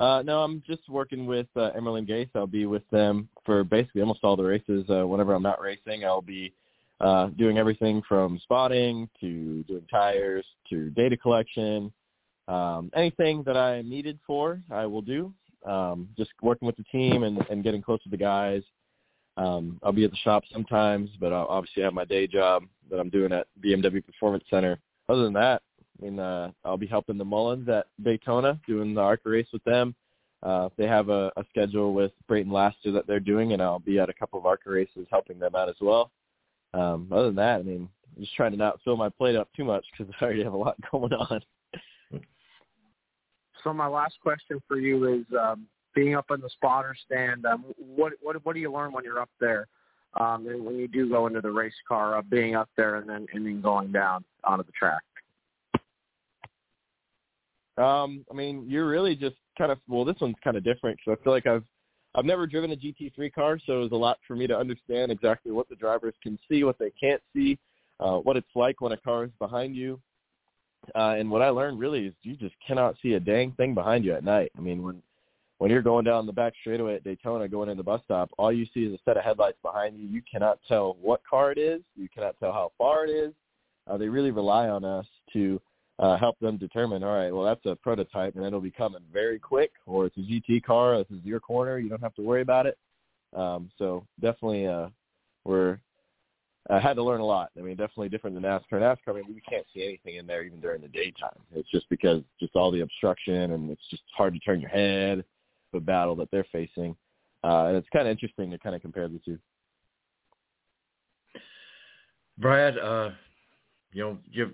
Uh, 0.00 0.22
no, 0.22 0.40
I'm 0.40 0.62
just 0.66 0.88
working 0.88 1.26
with 1.26 1.46
uh, 1.54 1.70
Emerling 1.78 2.08
Gase. 2.08 2.30
I'll 2.34 2.46
be 2.46 2.64
with 2.64 2.88
them 2.90 3.28
for 3.44 3.62
basically 3.62 4.00
almost 4.00 4.20
all 4.24 4.34
the 4.34 4.42
races. 4.42 4.86
Uh, 4.88 5.06
whenever 5.06 5.34
I'm 5.34 5.42
not 5.42 5.60
racing, 5.60 6.04
I'll 6.06 6.22
be 6.22 6.54
uh, 7.00 7.26
doing 7.36 7.58
everything 7.58 8.02
from 8.08 8.40
spotting 8.42 9.10
to 9.20 9.62
doing 9.64 9.86
tires 9.90 10.46
to 10.70 10.88
data 10.90 11.18
collection. 11.18 11.92
Um, 12.48 12.90
anything 12.96 13.42
that 13.44 13.58
I 13.58 13.76
am 13.76 13.90
needed 13.90 14.18
for, 14.26 14.62
I 14.70 14.86
will 14.86 15.02
do. 15.02 15.34
Um, 15.66 16.08
just 16.16 16.30
working 16.40 16.64
with 16.64 16.78
the 16.78 16.84
team 16.84 17.24
and, 17.24 17.38
and 17.50 17.62
getting 17.62 17.82
close 17.82 18.02
to 18.04 18.08
the 18.08 18.16
guys. 18.16 18.62
Um, 19.40 19.80
I'll 19.82 19.92
be 19.92 20.04
at 20.04 20.10
the 20.10 20.18
shop 20.18 20.44
sometimes, 20.52 21.08
but 21.18 21.32
I'll 21.32 21.46
obviously 21.46 21.82
have 21.82 21.94
my 21.94 22.04
day 22.04 22.26
job 22.26 22.64
that 22.90 23.00
I'm 23.00 23.08
doing 23.08 23.32
at 23.32 23.46
BMW 23.64 24.04
Performance 24.04 24.44
Center. 24.50 24.78
Other 25.08 25.24
than 25.24 25.32
that, 25.32 25.62
I 25.80 26.04
mean, 26.04 26.18
uh, 26.18 26.50
I'll 26.62 26.76
be 26.76 26.86
helping 26.86 27.16
the 27.16 27.24
Mullins 27.24 27.66
at 27.70 27.86
Daytona, 28.02 28.60
doing 28.66 28.92
the 28.92 29.00
ARCA 29.00 29.30
race 29.30 29.46
with 29.50 29.64
them. 29.64 29.94
Uh, 30.42 30.68
they 30.76 30.86
have 30.86 31.08
a, 31.08 31.32
a 31.38 31.44
schedule 31.48 31.94
with 31.94 32.12
Brayton 32.28 32.52
Laster 32.52 32.92
that 32.92 33.06
they're 33.06 33.18
doing, 33.18 33.54
and 33.54 33.62
I'll 33.62 33.78
be 33.78 33.98
at 33.98 34.10
a 34.10 34.14
couple 34.14 34.38
of 34.38 34.44
ARCA 34.44 34.68
races 34.68 35.06
helping 35.10 35.38
them 35.38 35.54
out 35.54 35.70
as 35.70 35.76
well. 35.80 36.10
Um, 36.74 37.08
other 37.10 37.26
than 37.26 37.36
that, 37.36 37.60
I 37.60 37.62
mean, 37.62 37.88
I'm 38.14 38.22
just 38.22 38.34
trying 38.34 38.52
to 38.52 38.58
not 38.58 38.80
fill 38.84 38.98
my 38.98 39.08
plate 39.08 39.36
up 39.36 39.48
too 39.56 39.64
much 39.64 39.86
because 39.96 40.12
I 40.20 40.24
already 40.24 40.44
have 40.44 40.52
a 40.52 40.58
lot 40.58 40.76
going 40.90 41.14
on. 41.14 41.40
So 43.64 43.72
my 43.72 43.86
last 43.86 44.14
question 44.22 44.60
for 44.68 44.78
you 44.78 45.20
is, 45.20 45.24
um, 45.38 45.66
being 45.94 46.14
up 46.14 46.26
in 46.30 46.40
the 46.40 46.50
spotter 46.50 46.94
stand, 47.04 47.46
um, 47.46 47.64
what 47.78 48.12
what 48.20 48.36
what 48.44 48.54
do 48.54 48.60
you 48.60 48.72
learn 48.72 48.92
when 48.92 49.04
you're 49.04 49.20
up 49.20 49.30
there? 49.40 49.66
Um, 50.18 50.48
and 50.48 50.64
when 50.64 50.76
you 50.76 50.88
do 50.88 51.08
go 51.08 51.26
into 51.26 51.40
the 51.40 51.50
race 51.50 51.72
car, 51.86 52.18
uh, 52.18 52.22
being 52.22 52.56
up 52.56 52.68
there 52.76 52.96
and 52.96 53.08
then 53.08 53.26
and 53.32 53.46
then 53.46 53.60
going 53.60 53.92
down 53.92 54.24
onto 54.44 54.64
the 54.64 54.72
track. 54.72 55.02
Um, 57.78 58.26
I 58.30 58.34
mean, 58.34 58.66
you're 58.68 58.88
really 58.88 59.14
just 59.14 59.36
kind 59.56 59.72
of 59.72 59.78
well. 59.88 60.04
This 60.04 60.16
one's 60.20 60.36
kind 60.42 60.56
of 60.56 60.64
different 60.64 60.98
because 60.98 61.18
I 61.18 61.24
feel 61.24 61.32
like 61.32 61.46
I've 61.46 61.64
I've 62.14 62.24
never 62.24 62.46
driven 62.46 62.72
a 62.72 62.76
GT3 62.76 63.32
car, 63.32 63.58
so 63.64 63.74
it 63.74 63.82
was 63.82 63.92
a 63.92 63.96
lot 63.96 64.18
for 64.26 64.34
me 64.34 64.46
to 64.48 64.56
understand 64.56 65.12
exactly 65.12 65.52
what 65.52 65.68
the 65.68 65.76
drivers 65.76 66.14
can 66.22 66.38
see, 66.50 66.64
what 66.64 66.78
they 66.78 66.90
can't 67.00 67.22
see, 67.34 67.58
uh, 68.00 68.16
what 68.16 68.36
it's 68.36 68.48
like 68.56 68.80
when 68.80 68.92
a 68.92 68.96
car 68.96 69.24
is 69.24 69.30
behind 69.38 69.76
you. 69.76 70.00
Uh, 70.94 71.14
and 71.18 71.30
what 71.30 71.42
I 71.42 71.50
learned 71.50 71.78
really 71.78 72.06
is 72.06 72.14
you 72.22 72.36
just 72.36 72.54
cannot 72.66 72.96
see 73.02 73.12
a 73.12 73.20
dang 73.20 73.52
thing 73.52 73.74
behind 73.74 74.04
you 74.04 74.14
at 74.14 74.24
night. 74.24 74.50
I 74.56 74.60
mean, 74.60 74.82
when 74.82 75.02
when 75.60 75.70
you're 75.70 75.82
going 75.82 76.06
down 76.06 76.24
the 76.24 76.32
back 76.32 76.54
straightaway 76.58 76.94
at 76.94 77.04
Daytona 77.04 77.46
going 77.46 77.68
in 77.68 77.76
the 77.76 77.82
bus 77.82 78.00
stop, 78.06 78.30
all 78.38 78.50
you 78.50 78.64
see 78.72 78.84
is 78.84 78.94
a 78.94 78.98
set 79.04 79.18
of 79.18 79.22
headlights 79.22 79.58
behind 79.62 79.94
you. 79.94 80.08
You 80.08 80.22
cannot 80.22 80.58
tell 80.66 80.96
what 81.02 81.20
car 81.28 81.52
it 81.52 81.58
is. 81.58 81.82
You 81.96 82.08
cannot 82.08 82.34
tell 82.40 82.50
how 82.50 82.72
far 82.78 83.04
it 83.04 83.10
is. 83.10 83.34
Uh, 83.86 83.98
they 83.98 84.08
really 84.08 84.30
rely 84.30 84.70
on 84.70 84.86
us 84.86 85.04
to 85.34 85.60
uh, 85.98 86.16
help 86.16 86.38
them 86.38 86.56
determine, 86.56 87.04
all 87.04 87.14
right, 87.14 87.30
well, 87.30 87.44
that's 87.44 87.66
a 87.66 87.76
prototype 87.76 88.36
and 88.36 88.44
it'll 88.46 88.62
be 88.62 88.70
coming 88.70 89.02
very 89.12 89.38
quick, 89.38 89.72
or 89.84 90.06
it's 90.06 90.16
a 90.16 90.20
GT 90.20 90.62
car. 90.62 90.96
This 90.96 91.18
is 91.18 91.22
your 91.26 91.40
corner. 91.40 91.78
You 91.78 91.90
don't 91.90 92.02
have 92.02 92.14
to 92.14 92.22
worry 92.22 92.40
about 92.40 92.64
it. 92.64 92.78
Um, 93.36 93.70
so 93.76 94.06
definitely, 94.18 94.66
uh, 94.66 94.88
we're 95.44 95.78
I 96.70 96.80
had 96.80 96.96
to 96.96 97.02
learn 97.02 97.20
a 97.20 97.26
lot. 97.26 97.50
I 97.58 97.60
mean, 97.60 97.76
definitely 97.76 98.08
different 98.08 98.34
than 98.34 98.44
NASCAR. 98.44 98.80
NASCAR, 98.80 99.08
I 99.08 99.12
mean, 99.12 99.24
we 99.28 99.42
can't 99.42 99.66
see 99.74 99.84
anything 99.84 100.16
in 100.16 100.26
there 100.26 100.42
even 100.42 100.60
during 100.60 100.80
the 100.80 100.88
daytime. 100.88 101.36
It's 101.54 101.70
just 101.70 101.86
because 101.90 102.22
just 102.38 102.56
all 102.56 102.70
the 102.70 102.80
obstruction 102.80 103.52
and 103.52 103.70
it's 103.70 103.86
just 103.90 104.02
hard 104.16 104.32
to 104.32 104.40
turn 104.40 104.60
your 104.60 104.70
head. 104.70 105.22
The 105.72 105.80
battle 105.80 106.16
that 106.16 106.30
they're 106.30 106.46
facing, 106.52 106.96
uh, 107.44 107.66
and 107.66 107.76
it's 107.76 107.88
kind 107.92 108.06
of 108.06 108.12
interesting 108.12 108.50
to 108.50 108.58
kind 108.58 108.74
of 108.74 108.82
compare 108.82 109.08
the 109.08 109.20
two. 109.24 109.38
Brad, 112.38 112.78
uh, 112.78 113.10
you 113.92 114.02
know, 114.02 114.18
give 114.34 114.52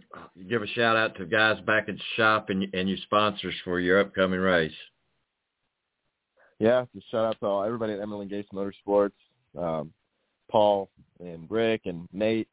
give 0.49 0.63
a 0.63 0.67
shout 0.69 0.97
out 0.97 1.17
to 1.17 1.27
guys 1.27 1.61
back 1.67 1.89
at 1.89 1.97
the 1.97 2.03
shop 2.17 2.51
and 2.51 2.67
and 2.75 2.89
your 2.89 2.99
sponsors 3.05 3.55
for 3.65 3.81
your 3.81 4.01
upcoming 4.01 4.41
race. 4.41 4.73
Yeah, 6.59 6.87
just 6.95 7.11
shout 7.11 7.27
out 7.27 7.41
to 7.41 7.47
all, 7.47 7.65
everybody 7.65 7.93
at 7.93 8.01
Emerling 8.01 8.31
Gase 8.33 8.47
Motorsports, 8.53 9.13
um, 9.59 9.93
Paul 10.51 10.89
and 11.21 11.51
Rick 11.51 11.83
and 11.85 12.09
Nate, 12.13 12.49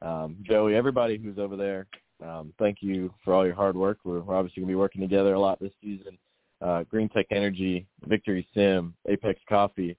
um, 0.00 0.36
Joey, 0.42 0.76
everybody 0.76 1.18
who's 1.18 1.38
over 1.38 1.56
there. 1.56 1.86
Um, 2.24 2.52
thank 2.58 2.78
you 2.80 3.12
for 3.24 3.34
all 3.34 3.44
your 3.44 3.54
hard 3.54 3.76
work. 3.76 3.98
We're, 4.04 4.20
we're 4.20 4.36
obviously 4.36 4.60
going 4.60 4.68
to 4.68 4.72
be 4.72 4.76
working 4.76 5.00
together 5.00 5.34
a 5.34 5.40
lot 5.40 5.60
this 5.60 5.72
season. 5.82 6.18
Uh, 6.60 6.82
Green 6.84 7.08
Tech 7.08 7.26
Energy, 7.30 7.86
Victory 8.06 8.46
Sim, 8.52 8.94
Apex 9.08 9.40
Coffee, 9.48 9.96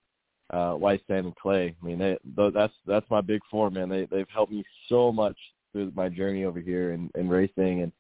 uh, 0.52 0.74
White 0.74 1.02
Sand 1.08 1.26
and 1.26 1.36
Clay. 1.36 1.76
I 1.82 1.86
mean, 1.86 2.00
they, 2.00 2.18
that's 2.54 2.74
that's 2.86 3.10
my 3.10 3.22
big 3.22 3.42
four, 3.50 3.70
man. 3.70 3.90
They 3.90 4.06
they've 4.06 4.28
helped 4.34 4.52
me 4.52 4.64
so 4.88 5.12
much 5.12 5.38
through 5.72 5.92
my 5.96 6.10
journey 6.10 6.46
over 6.46 6.60
here 6.60 6.92
in, 6.92 7.10
in 7.16 7.30
racing, 7.30 7.84
and 7.84 7.92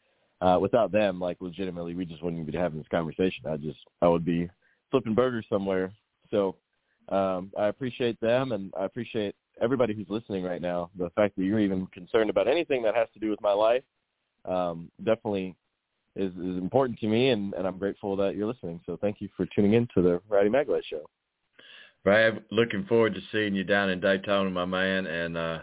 uh, 0.42 0.60
without 0.60 0.92
them, 0.92 1.20
like 1.20 1.38
legitimately, 1.40 1.96
we 1.96 2.06
just 2.06 2.24
wouldn't 2.24 2.46
be 2.46 2.58
having 2.58 2.80
this 2.80 2.88
conversation. 2.90 3.46
I 3.48 3.58
just 3.58 3.80
I 4.02 4.08
would 4.08 4.26
be 4.26 4.50
flipping 4.92 5.16
burgers 5.16 5.46
somewhere. 5.50 5.92
So 6.32 6.56
um, 7.10 7.52
I 7.58 7.68
appreciate 7.68 8.20
them, 8.20 8.52
and 8.52 8.74
I 8.80 8.86
appreciate 8.86 9.36
everybody 9.62 9.94
who's 9.94 10.10
listening 10.10 10.44
right 10.44 10.62
now. 10.62 10.90
The 10.98 11.10
fact 11.12 11.36
that 11.38 11.44
you're 11.44 11.60
even 11.60 11.88
concerned 11.88 12.30
about 12.30 12.48
anything 12.48 12.82
that 12.84 12.96
has 12.96 13.08
to 13.14 13.20
do 13.20 13.30
with 13.30 13.42
my 13.42 13.54
life 13.54 13.84
um, 14.46 14.90
definitely 15.04 15.56
is, 16.20 16.32
is 16.34 16.58
important 16.58 17.00
to 17.00 17.08
me, 17.08 17.30
and, 17.30 17.54
and 17.54 17.66
I'm 17.66 17.78
grateful 17.78 18.16
that 18.18 18.36
you're 18.36 18.48
listening. 18.48 18.82
So 18.86 18.98
thank 19.00 19.22
you 19.22 19.30
for 19.38 19.46
tuning 19.48 19.74
in 19.74 19.88
to 19.96 20.02
the 20.02 20.22
Rowdy 20.28 20.50
Maglite 20.50 20.84
Show. 20.90 21.10
Brad, 22.04 22.44
looking 22.52 22.86
forward 22.86 23.14
to 23.16 23.22
seeing 23.32 23.56
you 23.56 23.64
down 23.64 23.90
in 23.90 24.00
Daytona, 24.00 24.50
my 24.50 24.66
man. 24.66 25.06
And 25.06 25.38
uh, 25.38 25.60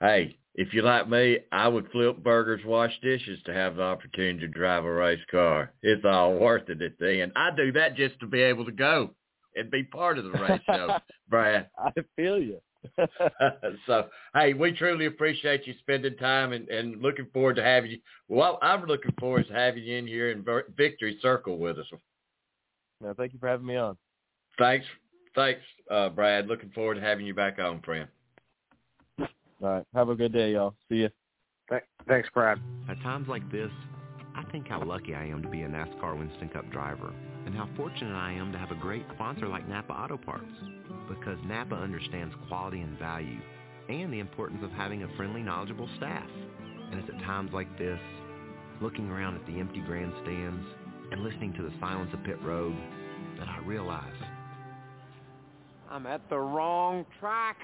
hey, 0.00 0.36
if 0.54 0.72
you 0.72 0.82
like 0.82 1.08
me, 1.08 1.38
I 1.50 1.68
would 1.68 1.90
flip 1.90 2.18
burgers, 2.22 2.60
wash 2.64 2.92
dishes 3.02 3.40
to 3.46 3.54
have 3.54 3.76
the 3.76 3.82
opportunity 3.82 4.40
to 4.40 4.48
drive 4.48 4.84
a 4.84 4.92
race 4.92 5.20
car. 5.30 5.72
It's 5.82 6.04
all 6.04 6.34
worth 6.34 6.68
it 6.68 6.82
at 6.82 6.98
the 6.98 7.22
end. 7.22 7.32
I 7.36 7.50
do 7.56 7.72
that 7.72 7.96
just 7.96 8.20
to 8.20 8.26
be 8.26 8.40
able 8.42 8.64
to 8.66 8.72
go 8.72 9.10
and 9.56 9.70
be 9.70 9.82
part 9.82 10.18
of 10.18 10.24
the 10.24 10.30
race 10.30 10.60
show, 10.66 10.96
Brad. 11.28 11.68
I 11.78 11.92
feel 12.16 12.38
you. 12.38 12.60
so, 13.86 14.06
hey, 14.34 14.54
we 14.54 14.72
truly 14.72 15.06
appreciate 15.06 15.66
you 15.66 15.74
spending 15.80 16.16
time 16.16 16.52
and, 16.52 16.68
and 16.68 17.00
looking 17.00 17.26
forward 17.32 17.56
to 17.56 17.62
having 17.62 17.92
you. 17.92 17.98
Well, 18.28 18.58
I'm 18.62 18.84
looking 18.86 19.14
forward 19.18 19.46
to 19.48 19.54
having 19.54 19.84
you 19.84 19.96
in 19.96 20.06
here 20.06 20.30
in 20.30 20.44
Victory 20.76 21.18
Circle 21.22 21.58
with 21.58 21.78
us. 21.78 21.86
No, 23.00 23.14
thank 23.14 23.32
you 23.32 23.38
for 23.38 23.48
having 23.48 23.66
me 23.66 23.76
on. 23.76 23.96
Thanks, 24.58 24.86
thanks, 25.34 25.60
uh, 25.90 26.08
Brad. 26.08 26.46
Looking 26.46 26.70
forward 26.70 26.96
to 26.96 27.00
having 27.00 27.26
you 27.26 27.34
back 27.34 27.58
on, 27.58 27.80
friend. 27.82 28.08
All 29.18 29.28
right. 29.60 29.84
Have 29.94 30.08
a 30.08 30.14
good 30.14 30.32
day, 30.32 30.52
y'all. 30.52 30.74
See 30.88 30.96
you. 30.96 31.08
Thanks, 32.08 32.28
Brad. 32.34 32.60
At 32.88 33.00
times 33.02 33.28
like 33.28 33.50
this, 33.50 33.70
I 34.34 34.44
think 34.50 34.66
how 34.68 34.82
lucky 34.82 35.14
I 35.14 35.24
am 35.24 35.42
to 35.42 35.48
be 35.48 35.62
a 35.62 35.68
NASCAR 35.68 36.18
Winston 36.18 36.48
Cup 36.48 36.70
driver 36.70 37.12
and 37.46 37.54
how 37.54 37.68
fortunate 37.76 38.14
I 38.14 38.32
am 38.32 38.52
to 38.52 38.58
have 38.58 38.70
a 38.70 38.74
great 38.74 39.04
sponsor 39.14 39.48
like 39.48 39.68
Napa 39.68 39.92
Auto 39.92 40.16
Parts 40.16 40.52
because 41.08 41.38
Napa 41.44 41.74
understands 41.74 42.34
quality 42.48 42.80
and 42.80 42.98
value 42.98 43.40
and 43.88 44.12
the 44.12 44.20
importance 44.20 44.62
of 44.62 44.70
having 44.70 45.02
a 45.02 45.16
friendly, 45.16 45.42
knowledgeable 45.42 45.88
staff. 45.96 46.28
And 46.90 47.00
it's 47.00 47.08
at 47.08 47.18
times 47.20 47.50
like 47.52 47.78
this, 47.78 48.00
looking 48.80 49.08
around 49.10 49.36
at 49.36 49.46
the 49.46 49.58
empty 49.58 49.80
grandstands 49.80 50.66
and 51.10 51.22
listening 51.22 51.52
to 51.54 51.62
the 51.62 51.72
silence 51.80 52.10
of 52.12 52.22
pit 52.24 52.40
road, 52.42 52.76
that 53.38 53.48
I 53.48 53.58
realize 53.64 54.14
I'm 55.90 56.06
at 56.06 56.28
the 56.30 56.38
wrong 56.38 57.04
track. 57.20 57.58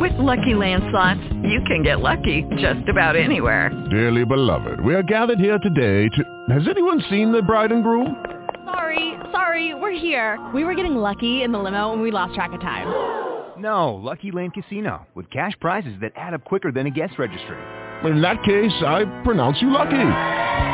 With 0.00 0.12
Lucky 0.18 0.54
Land 0.54 0.82
slots, 0.90 1.20
you 1.42 1.60
can 1.66 1.82
get 1.82 2.00
lucky 2.00 2.44
just 2.56 2.88
about 2.88 3.16
anywhere. 3.16 3.70
Dearly 3.90 4.24
beloved, 4.24 4.80
we 4.80 4.94
are 4.94 5.02
gathered 5.02 5.38
here 5.38 5.58
today 5.58 6.08
to... 6.08 6.24
Has 6.52 6.66
anyone 6.68 7.02
seen 7.08 7.30
the 7.32 7.42
bride 7.42 7.70
and 7.70 7.82
groom? 7.82 8.16
Sorry, 8.64 9.14
sorry, 9.30 9.74
we're 9.74 9.92
here. 9.92 10.38
We 10.52 10.64
were 10.64 10.74
getting 10.74 10.96
lucky 10.96 11.42
in 11.42 11.52
the 11.52 11.58
limo 11.58 11.92
and 11.92 12.02
we 12.02 12.10
lost 12.10 12.34
track 12.34 12.52
of 12.52 12.60
time. 12.60 13.22
No, 13.56 13.94
Lucky 13.94 14.32
Land 14.32 14.52
Casino, 14.52 15.06
with 15.14 15.30
cash 15.30 15.52
prizes 15.60 15.94
that 16.00 16.10
add 16.16 16.34
up 16.34 16.44
quicker 16.44 16.72
than 16.72 16.88
a 16.88 16.90
guest 16.90 17.14
registry. 17.20 17.56
In 18.02 18.20
that 18.20 18.42
case, 18.42 18.72
I 18.84 19.04
pronounce 19.22 19.62
you 19.62 19.70
lucky. 19.70 20.73